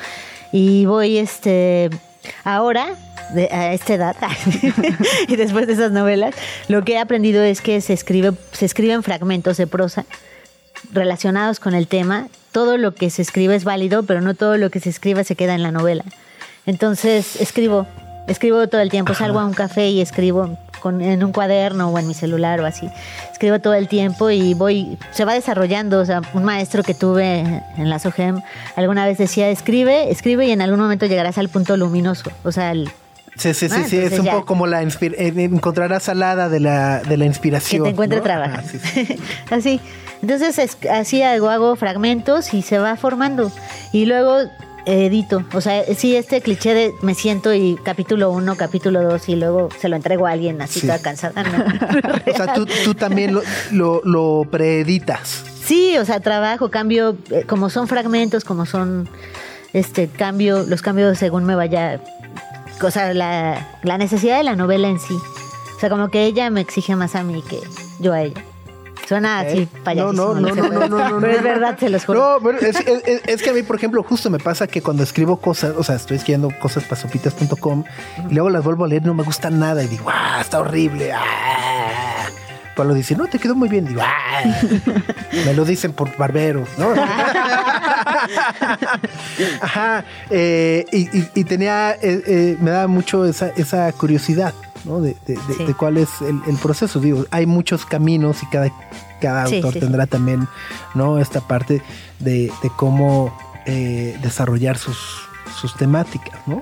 [0.51, 1.91] Y voy, este...
[2.45, 2.95] Ahora,
[3.35, 4.15] de- a esta edad,
[5.27, 6.33] y después de esas novelas,
[6.69, 10.05] lo que he aprendido es que se escribe, se escriben fragmentos de prosa
[10.91, 12.27] relacionados con el tema.
[12.51, 15.35] Todo lo que se escribe es válido, pero no todo lo que se escribe se
[15.35, 16.03] queda en la novela.
[16.65, 17.87] Entonces, escribo,
[18.27, 19.13] escribo todo el tiempo.
[19.13, 22.65] Salgo a un café y escribo con- en un cuaderno o en mi celular o
[22.65, 22.89] así.
[23.31, 25.99] Escribo todo el tiempo y voy, se va desarrollando.
[25.99, 27.39] O sea, un maestro que tuve
[27.77, 28.41] en la SOGEM
[28.75, 32.31] alguna vez decía, escribe, escribe y en algún momento llegarás al punto luminoso.
[32.43, 32.89] O sea, el-
[33.35, 34.33] Sí, sí, sí, Ah, sí, es un ya.
[34.33, 37.81] poco como la eh, encontrarás salada de la, de la que inspiración.
[37.83, 38.23] te encuentre ¿no?
[38.23, 38.57] trabajo.
[38.59, 39.17] Ajá, sí, sí.
[39.49, 39.81] así.
[40.23, 43.51] Entonces es- así hago, hago fragmentos y se va formando.
[43.91, 44.37] Y luego
[44.85, 45.43] edito.
[45.53, 49.69] O sea, sí, este cliché de me siento y capítulo uno, capítulo dos y luego
[49.79, 50.87] se lo entrego a alguien así Sí.
[50.87, 51.43] toda cansada.
[51.43, 51.63] no.
[52.33, 55.43] O sea, tú, tú también lo, lo, lo preeditas.
[55.63, 59.07] Sí, o sea, trabajo, cambio, eh, como son fragmentos, como son,
[59.71, 62.01] este, cambio, los cambios según me vaya,
[62.81, 65.13] o sea, la, la necesidad de la novela en sí.
[65.13, 67.59] O sea, como que ella me exige más a mí que
[67.99, 68.43] yo a ella.
[69.07, 70.33] Suena así payasísimo.
[70.33, 72.19] No, no, no, no, pero- no, no, no, Pero es verdad, se los juro.
[72.19, 75.73] No, pero es, que a mí, por ejemplo, justo me pasa que cuando escribo cosas,
[75.77, 77.83] o sea, estoy escribiendo cosas para sopitas.com
[78.29, 81.11] y luego las vuelvo a leer no me gusta nada y digo, ah, está horrible.
[81.13, 81.19] Ah.
[82.75, 83.85] Pablo dice, no, te quedó muy bien.
[83.85, 84.41] Digo, ah.
[85.45, 86.91] Me lo dicen por barberos, ¿no?
[89.61, 90.03] Ajá.
[90.29, 94.53] eh, y, y- y tenía, eh, eh, me daba mucho esa, esa curiosidad,
[94.85, 95.01] ¿no?
[95.01, 95.65] De, de- de- Sí.
[95.65, 96.99] de cuál es el, el proceso.
[96.99, 98.71] Digo, hay muchos caminos y cada,
[99.21, 99.79] cada Sí, autor sí.
[99.79, 100.47] tendrá también,
[100.95, 101.19] ¿no?
[101.19, 101.81] Esta parte
[102.19, 104.97] de, de cómo eh, desarrollar sus,
[105.59, 106.61] sus temáticas, ¿no?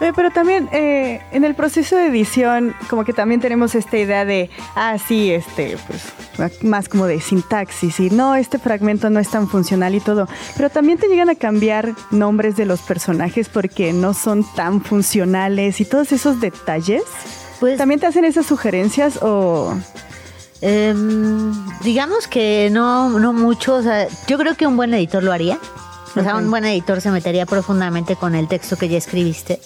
[0.00, 4.24] Eh, Pero también eh, en el proceso de edición, como que también tenemos esta idea
[4.24, 9.30] de, ah, sí, este, pues, más como de sintaxis y no, este fragmento no es
[9.30, 10.28] tan funcional y todo.
[10.56, 15.80] Pero también te llegan a cambiar nombres de los personajes porque no son tan funcionales
[15.80, 17.02] y todos esos detalles.
[17.60, 19.74] Pues, ¿También te hacen esas sugerencias o...?
[20.60, 23.74] Em, digamos que no, no mucho.
[23.74, 25.58] O sea, yo creo que un buen editor lo haría.
[26.16, 29.60] O sea, un buen editor se metería profundamente con el texto que ya escribiste.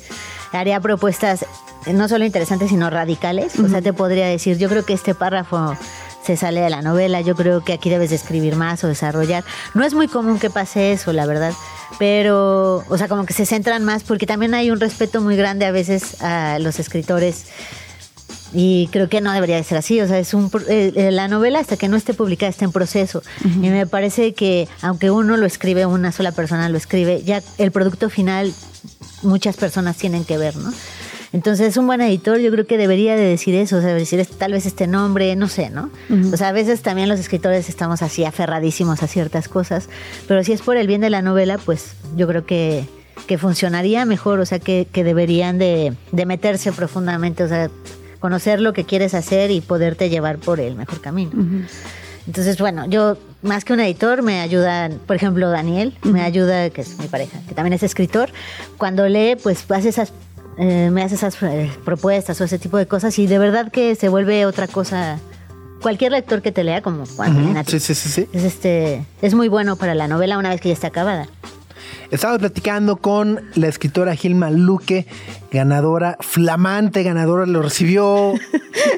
[0.53, 1.45] Haría propuestas
[1.87, 3.59] eh, no solo interesantes, sino radicales.
[3.59, 5.77] O sea, te podría decir, yo creo que este párrafo
[6.23, 9.45] se sale de la novela, yo creo que aquí debes de escribir más o desarrollar.
[9.75, 11.53] No es muy común que pase eso, la verdad.
[11.99, 15.65] Pero, o sea, como que se centran más, porque también hay un respeto muy grande
[15.65, 17.47] a veces a los escritores
[18.53, 20.01] y creo que no debería de ser así.
[20.01, 22.73] O sea, es un eh, eh, la novela hasta que no esté publicada está en
[22.73, 23.23] proceso.
[23.45, 27.73] Y me parece que aunque uno lo escribe, una sola persona lo escribe, ya el
[27.73, 28.53] producto final
[29.23, 30.73] muchas personas tienen que ver, ¿no?
[31.33, 34.53] Entonces, un buen editor yo creo que debería de decir eso, o sea, decir tal
[34.53, 35.91] vez este nombre, no sé, ¿no?
[36.33, 39.91] O sea, a veces también los escritores estamos así aferradísimos a ciertas cosas,
[40.27, 42.87] pero si es por el bien de la novela, pues yo creo que,
[43.27, 47.69] que funcionaría mejor, o sea, que, que deberían de, de meterse profundamente, o sea,
[48.21, 51.33] conocer lo que quieres hacer y poderte llevar por el mejor camino.
[52.27, 56.83] Entonces, bueno, yo más que un editor me ayuda, por ejemplo, Daniel, me ayuda, que
[56.83, 58.31] es mi pareja, que también es escritor.
[58.77, 60.13] Cuando lee, pues hace esas,
[60.59, 63.95] eh, me hace esas eh, propuestas o ese tipo de cosas y de verdad que
[63.95, 65.19] se vuelve otra cosa.
[65.81, 68.29] Cualquier lector que te lea, como Juan, sí, sí, sí.
[68.33, 71.29] es este, es muy bueno para la novela una vez que ya está acabada.
[72.11, 75.07] Estamos platicando con la escritora Gilma Luque,
[75.53, 78.33] ganadora, flamante ganadora, lo recibió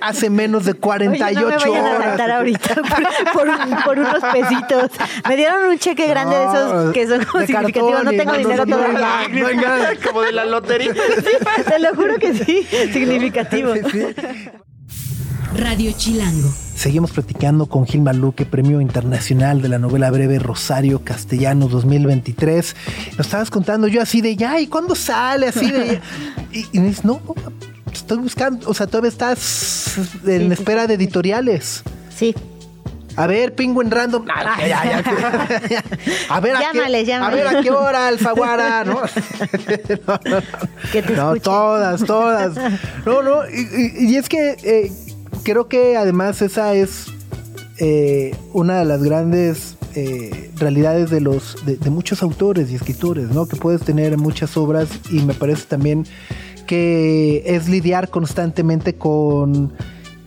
[0.01, 2.07] hace menos de 48 Oye, no me vayan a horas.
[2.11, 4.91] matar ahorita por, por un- por unos pesitos.
[5.29, 7.93] Me dieron un cheque grande de esos que son como significativos.
[7.93, 9.45] cartón No tengo dinero no, todavía.
[9.45, 9.79] venga.
[10.07, 10.93] Como de la lotería.
[10.95, 13.75] Te lo juro que sí, significativo.
[13.75, 14.07] Sí, sí.
[15.57, 16.49] Radio Chilango.
[16.75, 22.77] Seguimos platicando con Gilma Luque, Premio Internacional de la Novela Breve Rosario Castellanos 2023.
[23.19, 25.49] Nos estabas contando yo así de ya, ¿y cuándo sale?
[25.49, 26.01] Así de.
[26.53, 27.21] Y, y me dices, no,
[27.93, 29.95] estoy buscando, o sea, todavía estás
[30.27, 31.83] en sí, espera de editoriales.
[32.17, 32.35] Sí.
[33.17, 34.25] A ver, Penguin Random.
[34.33, 35.03] Ah, ya, ya,
[35.69, 35.85] ya.
[36.31, 36.81] A ver, a qué,
[37.15, 38.95] a ver a qué hora, Alfaguara, ¿no?
[40.07, 40.43] no, no, no.
[40.93, 42.55] Que te No, todas, todas.
[43.05, 43.61] No, no, y,
[43.99, 44.93] y- y es que eh,
[45.43, 47.07] creo que además esa es
[47.79, 53.31] eh, una de las grandes eh, realidades de los de, de muchos autores y escritores,
[53.31, 53.47] ¿no?
[53.47, 56.07] Que puedes tener muchas obras y me parece también
[56.67, 59.73] que es lidiar constantemente con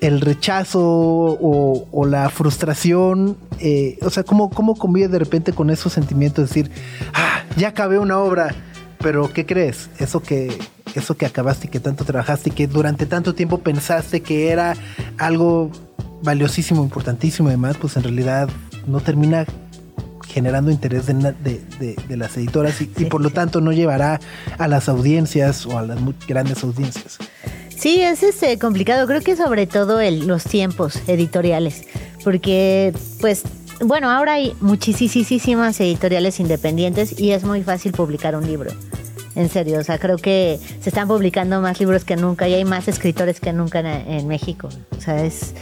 [0.04, 5.94] el rechazo o, la frustración, eh, o sea, ¿cómo, cómo convives de repente con esos
[5.94, 6.50] sentimientos?
[6.50, 6.70] Decir,
[7.14, 8.54] ah, ya acabé una obra,
[9.00, 9.90] pero ¿qué crees?
[10.00, 10.58] Eso que,
[11.00, 14.76] eso que acabaste y que tanto trabajaste y que durante tanto tiempo pensaste que era
[15.18, 15.72] algo
[16.22, 18.50] valiosísimo, importantísimo, además, pues en realidad
[18.88, 19.46] no termina
[20.28, 24.20] generando interés de, de- de- de las editoras y, y por lo tanto no llevará
[24.58, 27.18] a las audiencias o a las mu- grandes audiencias.
[27.78, 29.06] Sí, es este, complicado.
[29.08, 31.84] Creo que sobre todo el- los tiempos editoriales.
[32.24, 33.44] Porque, pues,
[33.82, 38.72] bueno, ahora hay muchísimas editoriales independientes y es muy fácil publicar un libro.
[39.36, 42.66] En serio, o sea, creo que se están publicando más libros que nunca y hay
[42.66, 44.70] más escritores que nunca en, México.
[44.96, 45.54] O sea, es,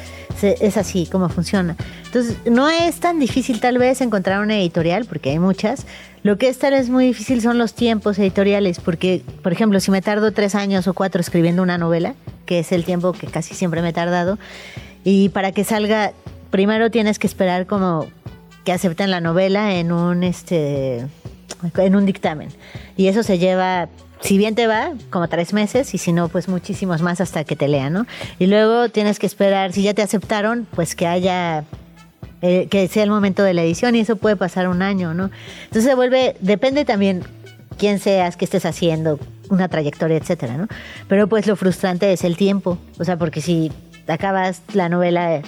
[0.41, 1.77] es así como funciona.
[2.05, 5.85] Entonces, no es tan difícil tal vez encontrar una editorial, porque hay muchas.
[6.23, 9.89] Lo que es tal vez muy difícil son los tiempos editoriales, porque, por ejemplo, si
[9.89, 12.13] me tardo tres años o cuatro escribiendo una novela,
[12.45, 14.37] que es el tiempo que casi siempre me he tardado,
[15.05, 16.11] y para que salga,
[16.51, 18.07] primero tienes que esperar como
[18.65, 21.07] que acepten la novela en un este
[21.77, 22.49] en un dictamen.
[22.97, 23.89] Y eso se lleva,
[24.21, 27.55] si bien te va, como tres meses, y si no, pues muchísimos más hasta que
[27.55, 28.05] te lean, ¿no?
[28.39, 31.63] Y luego tienes que esperar, si ya te aceptaron, pues que haya
[32.41, 35.29] eh, que sea el momento de la edición y eso puede pasar un año, ¿no?
[35.65, 37.23] Entonces se vuelve, depende también
[37.77, 40.67] quién seas, qué estés haciendo, una trayectoria, etcétera, ¿no?
[41.07, 43.71] Pero pues lo frustrante es el tiempo, o sea, porque si
[44.07, 45.41] acabas la novela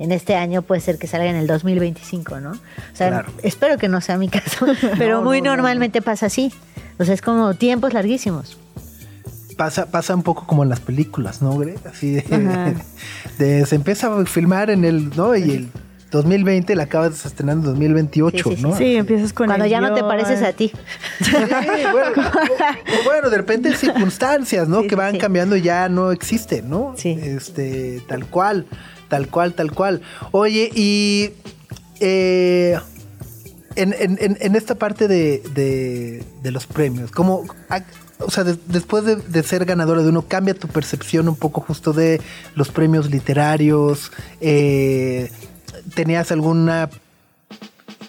[0.00, 2.50] en este año puede ser que salga en el 2025, ¿no?
[2.52, 2.56] O
[2.96, 3.28] sea, Claro.
[3.42, 4.66] espero que no sea mi caso,
[4.98, 6.52] pero No, muy no, no, normalmente pasa así.
[6.98, 8.58] O sea, es como tiempos larguísimos.
[9.56, 11.78] Pasa, pasa un poco como en las películas, ¿no, Greg?
[11.86, 12.12] Así
[13.38, 15.36] de, se empieza a filmar en el, ¿no?
[15.36, 15.68] Y el
[16.10, 18.62] 2020 la acabas de estrenar en 2028, Sí, sí, sí.
[18.62, 18.76] ¿no?
[18.76, 20.72] Sí, empiezas con Cuando el ya no te pareces a ti.
[21.20, 21.30] Sí,
[21.92, 24.80] bueno, o- o bueno, de repente circunstancias, ¿no?
[24.80, 25.18] Sí, que van sí.
[25.18, 26.94] cambiando y ya no existen, ¿no?
[26.96, 27.10] Sí.
[27.22, 28.66] Este, tal cual,
[29.10, 30.00] tal cual, tal cual.
[30.30, 31.30] Oye, y
[32.00, 32.78] eh,
[33.76, 37.44] en, esta parte de, de- de los premios, ¿cómo,
[38.20, 41.92] o sea, de- después de, ser ganadora de uno, cambia tu percepción un poco justo
[41.92, 42.20] de
[42.54, 44.10] los premios literarios?
[44.40, 45.30] Eh,
[45.94, 46.88] ¿Tenías alguna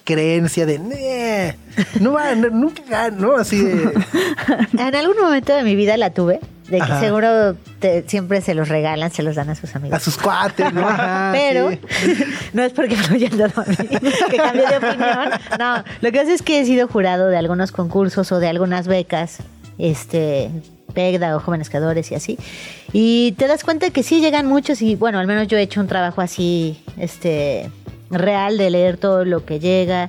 [0.04, 1.56] creencia de "Nee,
[2.00, 3.92] no va no, nunca gan-", no así de
[4.72, 7.00] En algún momento de mi vida la tuve, de que Ajá.
[7.00, 9.96] seguro te- siempre se los regalan, se los dan a sus amigos.
[9.96, 11.78] a sus cuates no Ajá, Pero sí.
[12.52, 13.76] no es porque me lo hayan dado a mí,
[14.30, 15.30] que cambié de opinión.
[15.58, 18.86] No, lo que pasa es que he sido jurado de algunos concursos o de algunas
[18.86, 19.38] becas,
[19.78, 20.50] este,
[20.94, 22.38] PEGDA o Jóvenes Creadores y así.
[22.92, 25.80] Y te das cuenta que sí llegan muchos y bueno, al menos yo he hecho
[25.80, 27.70] un trabajo así, este,
[28.10, 30.08] real de leer todo lo que llega.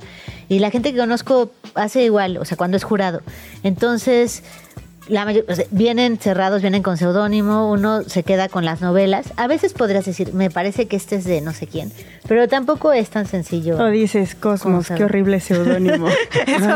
[0.50, 3.22] Y la gente que conozco hace igual, o sea, cuando es jurado.
[3.64, 4.44] Entonces,
[5.10, 9.34] la mayor- o sea, vienen cerrados, vienen con seudónimo, uno se queda con las novelas.
[9.36, 11.92] A veces podrías decir, me parece que este es de no sé quién,
[12.28, 13.78] pero tampoco es tan sencillo.
[13.78, 16.08] O dices, ¿Cómo Cosmos, qué horrible seudónimo.
[16.48, 16.68] Eso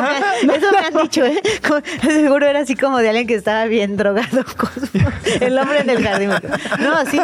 [0.45, 1.41] me, eso me han dicho, ¿eh?
[1.67, 4.43] Como- seguro era así como de alguien que estaba bien drogado.
[4.57, 4.89] Cosmos.
[5.39, 6.29] El hombre en el jardín.
[6.79, 7.19] No, sí.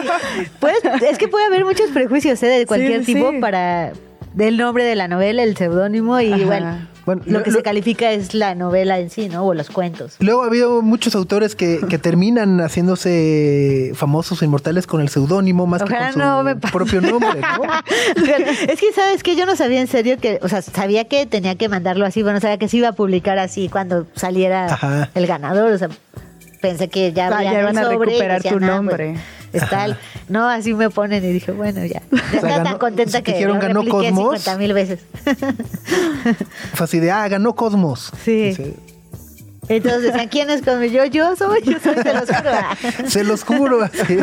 [0.60, 0.76] Pues,
[1.10, 2.48] es que puede haber muchos prejuicios ¿eh?
[2.48, 3.40] de cualquier sí, tipo sí.
[3.40, 3.92] para
[4.34, 6.46] del nombre de la novela, el seudónimo y Ajá.
[6.46, 9.46] bueno, Bueno, lo lo- que lo- se califica es la novela en sí, ¿no?
[9.46, 10.16] O los cuentos.
[10.20, 15.66] Luego ha habido muchos autores que, que terminan haciéndose famosos o inmortales con el seudónimo
[15.68, 17.64] más Ojalá que con su me propio nombre, ¿no?
[18.72, 21.56] es que sabes que yo no sabía en serio que, o sea, sabía que tenía
[21.56, 25.10] que mandarlo así, pero no sabía que se iba a publicar así cuando saliera Ajá.
[25.14, 25.90] el ganador, o sea,
[26.62, 29.20] pensé que ya, Ah, ya iban a recuperar tu "Ah, pues,
[29.54, 29.66] nombre".
[29.66, 30.00] es tal.
[30.30, 32.02] No, así me ponen y dije, bueno, ya.
[32.42, 34.42] Ganó- tan contenta que dijeron, lo ganó Cosmos.
[34.42, 35.00] 50 mil veces.
[36.74, 38.12] Fue así de, ah, ganó Cosmos.
[38.24, 38.46] Sí.
[38.50, 38.74] Dice,
[39.70, 40.92] Entonces decían, ¿quién es Cosmos?
[40.92, 42.52] Yo, yo soy, yo soy, te los juro.
[43.10, 43.84] Se los juro.
[43.84, 44.18] así.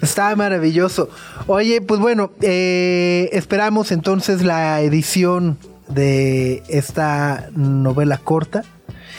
[0.00, 1.08] Está maravilloso.
[1.46, 5.58] Oye, pues bueno, eh, esperamos entonces la edición
[5.88, 8.64] de esta novela corta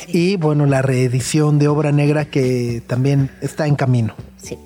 [0.07, 4.13] y bueno, la reedición de Obra Negra que también está en camino.
[4.37, 4.57] Sí.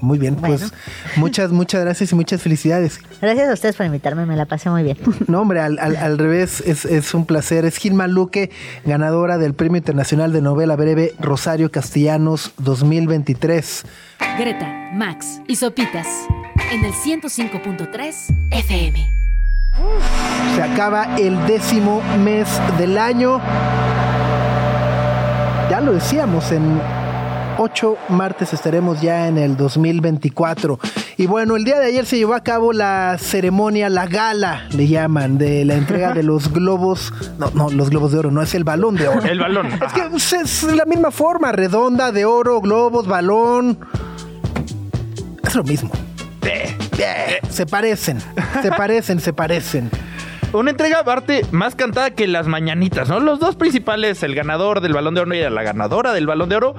[0.00, 0.72] Muy bien, pues
[1.16, 2.98] muchas, muchas gracias y muchas felicidades.
[3.20, 4.98] Gracias a ustedes por invitarme, me la pasé muy bien.
[5.28, 7.64] No, hombre, al, al- al revés, es, es un placer.
[7.64, 8.50] Es Gilma Luque,
[8.84, 13.84] ganadora del Premio Internacional de Novela Breve Rosario Castellanos 2023.
[14.40, 16.08] Greta, Max y Sopitas
[16.72, 18.14] en el 105.3
[18.50, 19.12] FM.
[20.56, 22.48] Se acaba el décimo mes
[22.78, 23.40] del año.
[25.72, 26.78] Ya lo decíamos, en
[27.56, 30.78] ocho martes estaremos ya en el 2024.
[31.16, 34.86] Y bueno, el día de ayer se llevó a cabo la ceremonia, la gala, le
[34.86, 37.14] llaman, de la entrega de los globos.
[37.38, 39.22] No, no, los globos de oro, no es el balón de oro.
[39.22, 39.68] El balón.
[39.72, 43.78] Es que es la misma forma, redonda, de oro, globos, balón.
[45.42, 45.90] Es lo mismo.
[47.48, 48.18] Se parecen,
[48.60, 49.90] se parecen, se parecen.
[50.52, 53.20] Una entrega aparte más cantada que las mañanitas, ¿no?
[53.20, 56.56] Los dos principales, el ganador del balón de oro y la ganadora del balón de
[56.56, 56.74] oro,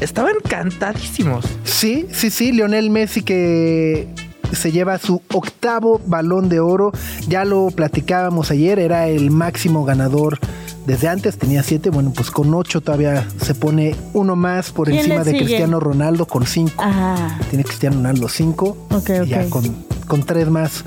[0.00, 1.44] estaban cantadísimos.
[1.64, 4.08] Sí, sí, sí, Lionel Messi que
[4.52, 6.90] se lleva su octavo balón de oro.
[7.28, 10.38] Ya lo platicábamos ayer, era el máximo ganador
[10.86, 11.90] desde antes, tenía siete.
[11.90, 15.36] Bueno, pues con ocho todavía se pone uno más por ¿Quién encima de?
[15.36, 16.74] Cristiano Ronaldo con cinco.
[16.84, 18.76] Ah, Tiene Cristiano Ronaldo cinco.
[18.90, 20.84] Ok, Y ya con, con tres más.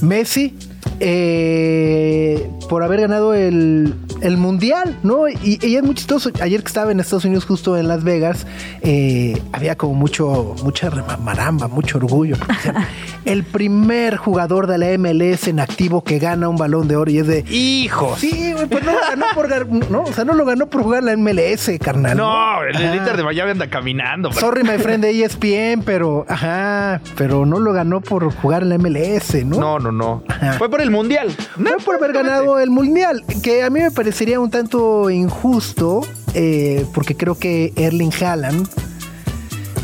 [0.00, 0.56] Messi,
[1.04, 5.28] eh, por haber ganado el, el Mundial, ¿no?
[5.28, 6.30] Y, y es muy chistoso.
[6.40, 8.46] Ayer que estaba en Estados Unidos, justo en Las Vegas,
[8.82, 10.90] eh, había como mucho, mucha
[11.20, 12.36] maramba, mucho orgullo.
[13.24, 17.18] el primer jugador de la MLS en activo que gana un balón de oro y
[17.18, 17.44] es de...
[17.50, 18.20] ¡Hijos!
[18.20, 19.52] Sí, pues no lo ganó por
[19.90, 22.16] no, o sea, no lo ganó por jugar en la MLS, carnal.
[22.16, 22.94] No, el Ajá.
[22.94, 24.32] Inter de Miami anda caminando.
[24.32, 28.78] Sorry, my friend de ESPN, pero ajá, pero no lo ganó por jugar en la
[28.78, 29.58] MLS, ¿no?
[29.58, 30.22] No, no, no.
[30.28, 30.52] Ajá.
[30.54, 31.34] Fue por el mundial.
[31.56, 36.02] Fue por haber ganado el mundial, que a mí me parecería un tanto injusto,
[36.34, 38.68] eh, porque creo que Erling Haaland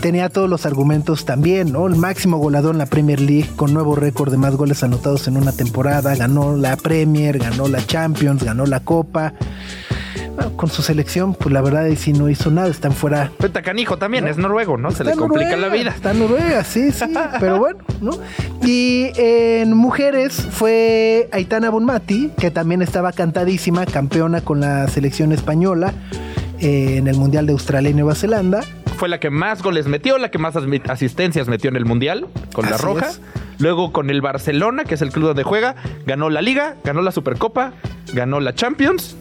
[0.01, 1.87] tenía todos los argumentos también, ¿no?
[1.87, 5.37] El máximo goleador en la Premier League, con nuevo récord de más goles anotados en
[5.37, 9.35] una temporada, ganó la Premier, ganó la Champions, ganó la Copa.
[10.39, 13.49] Bueno, con su selección, pues la verdad es que no hizo nada, están fuera Fue
[13.49, 14.93] Tacanijo también, es noruego, ¿no?
[14.93, 15.91] Se le complica Noruega, la vida.
[15.91, 18.13] Está en Noruega, sí, sí, pero bueno, ¿no?
[18.63, 25.93] Y en mujeres fue Aitana Bonmati, que también estaba cantadísima, campeona con la selección española
[26.61, 28.61] eh, en el Mundial de Australia y Nueva Zelanda.
[28.97, 30.55] Fue la que más goles metió, la que más
[30.89, 33.09] asistencias metió en el mundial con la roja.
[33.09, 33.21] es.
[33.59, 35.75] Luego con el Barcelona, que es el club donde juega,
[36.07, 37.73] ganó la Liga, ganó la Supercopa,
[38.13, 39.17] ganó la Champions.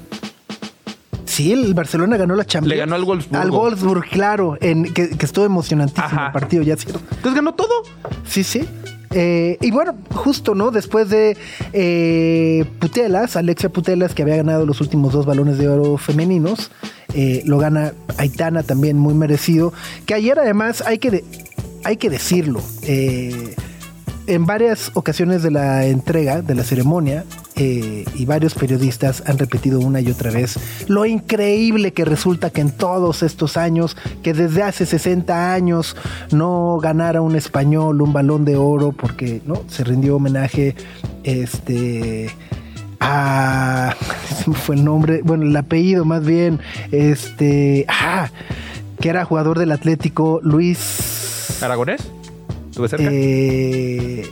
[1.37, 2.69] Sí, el Barcelona ganó la Champions.
[2.69, 3.39] Le ganó al Wolfsburgo.
[3.43, 6.25] Al Wolfsburg, claro, en, que, que estuvo emocionantísimo Ajá.
[6.27, 6.99] el partido, ya cierto.
[7.11, 7.69] Entonces ganó todo.
[8.25, 8.65] Sí, sí.
[9.11, 10.71] Eh, y bueno, justo, ¿no?
[10.71, 11.37] Después de
[11.73, 16.71] eh, Putelas, Alexia Putelas, que había ganado los últimos dos balones de oro femeninos,
[17.13, 19.73] eh, lo gana Aitana también muy merecido.
[20.07, 21.25] Que ayer además hay que, de-
[21.83, 22.61] hay que decirlo.
[22.83, 23.53] eh,
[24.29, 27.23] en varias ocasiones de la entrega, de la ceremonia,
[27.57, 32.61] eh, y varios periodistas han repetido una y otra vez lo increíble que resulta que
[32.61, 35.95] en todos estos años, que desde hace 60 años
[36.31, 40.75] no ganara un español un balón de oro porque no se rindió homenaje
[41.23, 42.29] este
[42.99, 43.95] a
[44.65, 46.59] fue el nombre, bueno, el apellido más bien,
[46.91, 48.29] este, ah,
[48.99, 52.01] que era jugador del Atlético Luis ¿Aragonés?
[52.69, 53.09] ¿Estuve cerca?
[53.11, 54.25] eh,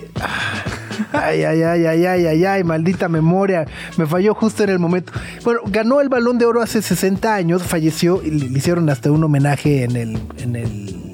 [1.13, 3.65] ay, ay, ay, ay, ay, ay, ay, maldita memoria.
[3.97, 5.11] Me falló justo en el momento.
[5.43, 9.23] Bueno, ganó el balón de oro hace 60 años, falleció y le hicieron hasta un
[9.23, 10.13] homenaje en,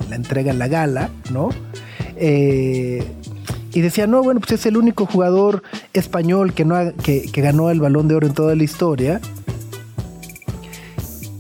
[0.10, 1.50] la entrega en la gala, ¿no?
[2.16, 3.04] Eh,
[3.74, 5.64] y decía, no, bueno, pues es el único jugador
[5.94, 6.66] español que,
[7.32, 9.22] que ganó el balón de oro en toda la historia.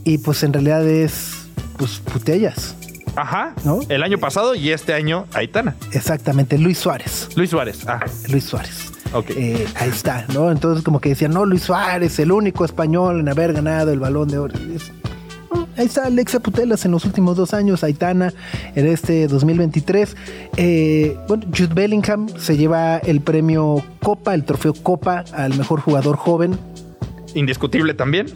[0.03, 1.45] Y pues en realidad es,
[1.77, 2.75] pues, putellas.
[3.15, 3.53] Ajá.
[3.65, 3.79] ¿no?
[3.89, 5.75] El año pasado y este año Aitana.
[5.91, 7.29] Exactamente, Luis Suárez.
[7.35, 7.85] Luis Suárez.
[7.87, 7.99] Ah,
[8.29, 8.91] Luis Suárez.
[9.13, 9.29] ok.
[9.31, 10.51] Eh, ahí está, ¿no?
[10.51, 14.27] Entonces como que decían, no, Luis Suárez, el único español en haber ganado el balón
[14.29, 14.55] de oro.
[14.75, 14.91] Es-
[15.77, 18.33] Ahí está Alexa Putelas en los últimos dos años, Aitana
[18.75, 20.15] en este 2023.
[20.57, 26.17] Eh, bueno, Jude Bellingham se lleva el premio Copa, el trofeo Copa al mejor jugador
[26.17, 26.57] joven.
[27.35, 28.27] Indiscutible también.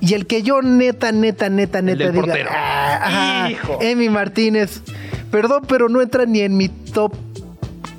[0.00, 2.50] Y el que yo neta, neta, neta, El neta del diga, portero.
[2.52, 3.00] "Ah,
[3.42, 3.78] ajá, Hijo.
[3.80, 4.82] Emi Martínez,
[5.30, 7.14] perdón, pero no entra ni en mi top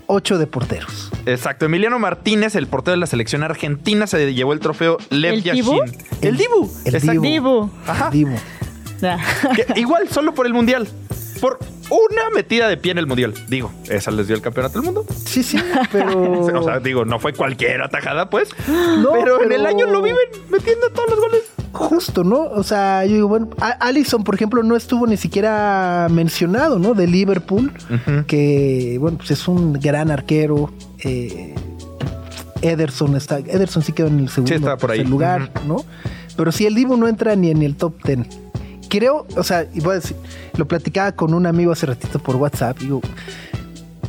[0.08, 1.10] 8 de porteros.
[1.26, 1.66] Exacto.
[1.66, 5.64] Emiliano Martínez, el portero de la selección argentina, se llevó el trofeo Lev ¿El Yashin.
[5.64, 5.80] Dibu?
[6.22, 6.72] El Dibu.
[6.86, 7.22] El Exacto.
[7.22, 7.70] Dibu.
[7.88, 8.12] Ajá.
[9.56, 10.88] Que igual, solo por el mundial.
[11.42, 13.34] Por una metida de pie en el mundial.
[13.48, 15.06] Digo, esa les dio el campeonato del mundo.
[15.26, 15.58] Sí, sí,
[15.92, 16.22] pero.
[16.56, 18.50] O sea, digo, no fue cualquier atajada, pues.
[18.68, 21.42] No, pero, en el año lo viven metiendo todos los goles.
[21.76, 22.42] Justo, ¿no?
[22.42, 23.50] O sea, yo digo, bueno,
[23.80, 26.94] Allison, por ejemplo, no estuvo ni siquiera mencionado, ¿no?
[26.94, 27.72] De Liverpool,
[28.28, 30.72] que, bueno, pues es un gran arquero.
[31.04, 31.54] eh,
[32.62, 33.40] Ederson está.
[33.40, 35.00] Ederson sí quedó en el segundo Sí, está por ahí.
[35.00, 35.84] tercer lugar, ¿no?
[36.38, 38.20] Pero si el Divo no entra ni en el top 10.
[38.90, 40.16] Creo, o sea, y voy a decir,
[40.58, 43.02] lo platicaba con un amigo hace ratito por WhatsApp, digo,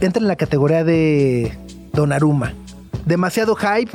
[0.01, 1.59] entra en la categoría de
[1.93, 2.53] Donnarumma.
[3.05, 3.91] Demasiado hype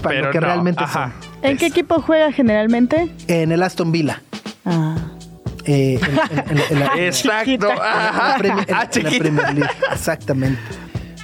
[0.00, 1.12] para Pero lo que no, realmente ajá.
[1.42, 3.08] ¿En qué equipo juega generalmente?
[3.28, 4.22] En el Aston Villa.
[4.64, 4.96] Ah.
[5.66, 7.68] Eh, en, en- en- en la, en Exacto.
[7.68, 9.18] la Ah, en la chiquita.
[9.18, 9.70] Premier League.
[9.92, 10.60] Exactamente.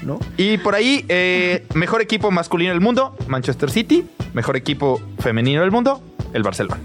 [0.02, 0.18] ¿No?
[0.36, 4.04] Y por ahí, eh, mejor equipo masculino del mundo, Manchester City.
[4.34, 6.02] Mejor equipo femenino del mundo,
[6.34, 6.78] el Barcelona.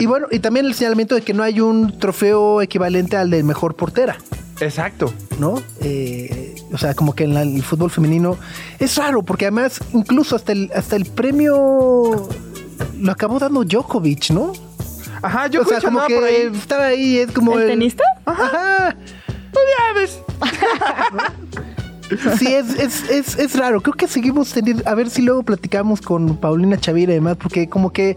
[0.00, 3.42] Y bueno, y también el señalamiento de que no hay un trofeo equivalente al de
[3.42, 4.16] mejor portera.
[4.60, 5.12] Exacto.
[5.38, 5.62] ¿no?
[5.80, 8.36] Eh, o sea, como que en la- el fútbol femenino
[8.78, 12.28] es raro, porque además incluso hasta el, hasta el premio
[12.98, 14.52] lo acabó dando Djokovic, ¿no?
[15.22, 16.50] Ajá, yo o sea, como que por ahí.
[16.54, 18.04] estaba ahí, es como ¿El tenista?
[18.26, 18.96] Ajá.
[19.52, 20.18] Ya ves.
[22.38, 23.80] Sí, es, es, es, es raro.
[23.80, 24.82] Creo que seguimos teniendo.
[24.88, 28.16] A ver si luego platicamos con Paulina Chavira y demás, porque como que.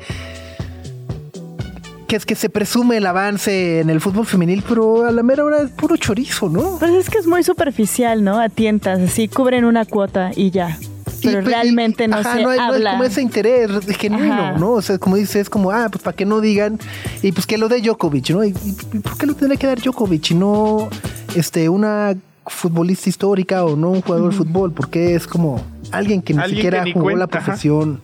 [2.14, 5.43] Que es que se presume el avance en el fútbol femenil, pero a la mera
[5.43, 6.78] hora es puro chorizo, ¿no?
[6.78, 8.39] Pues es que es muy superficial, ¿no?
[8.39, 10.78] A tientas, así cubren una cuota y ya.
[11.24, 12.91] Pero Y, realmente y- no ajá, se no hay, no hay habla.
[12.91, 14.57] como ese interés genuino, Ajá.
[14.59, 14.74] ¿no?
[14.74, 16.78] O sea, como dices, es como, ah, pues para que no digan,
[17.24, 18.43] y pues que lo dé Djokovic, ¿no?
[18.43, 18.49] ¿Y,
[18.93, 20.89] y por qué lo tendría que dar Djokovic y no
[21.36, 22.14] este, una
[22.45, 24.72] futbolista histórica o no un jugador de fútbol?
[24.72, 27.28] Porque es como alguien que ni Alguien siquiera que ni jugó la ajá.
[27.39, 28.01] profesión,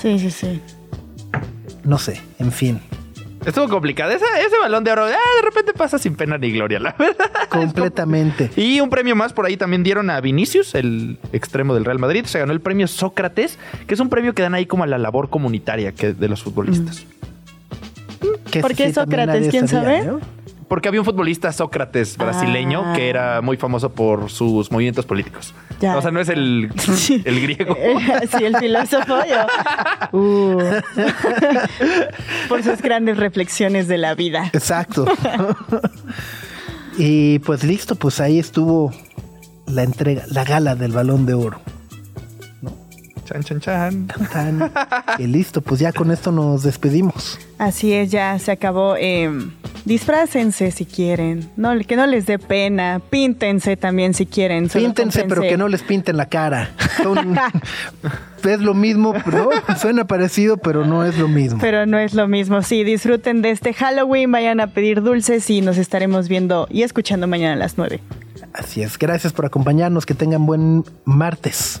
[0.00, 0.60] Sí, sí, sí.
[1.82, 2.80] no sé, en fin,
[3.44, 4.10] Estuvo complicado.
[4.10, 7.30] Ese, ese balón de oro, ah, de repente pasa sin pena ni gloria, la verdad.
[7.48, 8.50] completamente.
[8.56, 12.24] Y un premio más por ahí también dieron a Vinicius, el extremo del Real Madrid.
[12.26, 14.98] Se ganó el premio Sócrates, que es un premio que dan ahí como a la
[14.98, 17.06] labor comunitaria que de los futbolistas.
[18.50, 19.48] Que ¿Por qué Sócrates?
[19.48, 20.06] ¿Quién sabía, sabe?
[20.06, 20.39] ¿no?
[20.70, 22.92] Porque había un futbolista Sócrates brasileño Ah.
[22.94, 25.52] que era muy famoso por sus movimientos políticos.
[25.80, 25.98] Ya.
[25.98, 26.70] O sea, no es el,
[27.24, 27.76] el griego.
[28.38, 29.18] sí, el filósofo.
[29.28, 29.46] yo.
[30.18, 30.58] Uh.
[32.48, 34.48] Por sus grandes reflexiones de la vida.
[34.52, 35.06] Exacto.
[36.98, 38.92] y pues listo, pues ahí estuvo
[39.66, 41.60] la entrega, la gala del balón de oro.
[43.30, 44.06] Chan, chan, chan.
[44.32, 44.72] Tan.
[45.18, 47.38] y listo, pues ya con esto nos despedimos.
[47.58, 48.96] Así es, ya se acabó.
[48.98, 49.30] Eh,
[49.84, 51.48] disfrácense si quieren.
[51.56, 53.00] No, que no les dé pena.
[53.08, 54.68] Píntense también si quieren.
[54.68, 56.70] Píntense, pero que no les pinten la cara.
[57.02, 57.38] Son-
[58.48, 59.50] es lo mismo, ¿no?
[59.78, 61.58] Suena parecido, pero no es lo mismo.
[61.60, 62.62] Pero no es lo mismo.
[62.62, 67.28] Sí, disfruten de este Halloween, vayan a pedir dulces y nos estaremos viendo y escuchando
[67.28, 68.00] mañana a las 9.
[68.54, 68.98] Así es.
[68.98, 70.04] Gracias por acompañarnos.
[70.04, 71.80] Que tengan buen martes.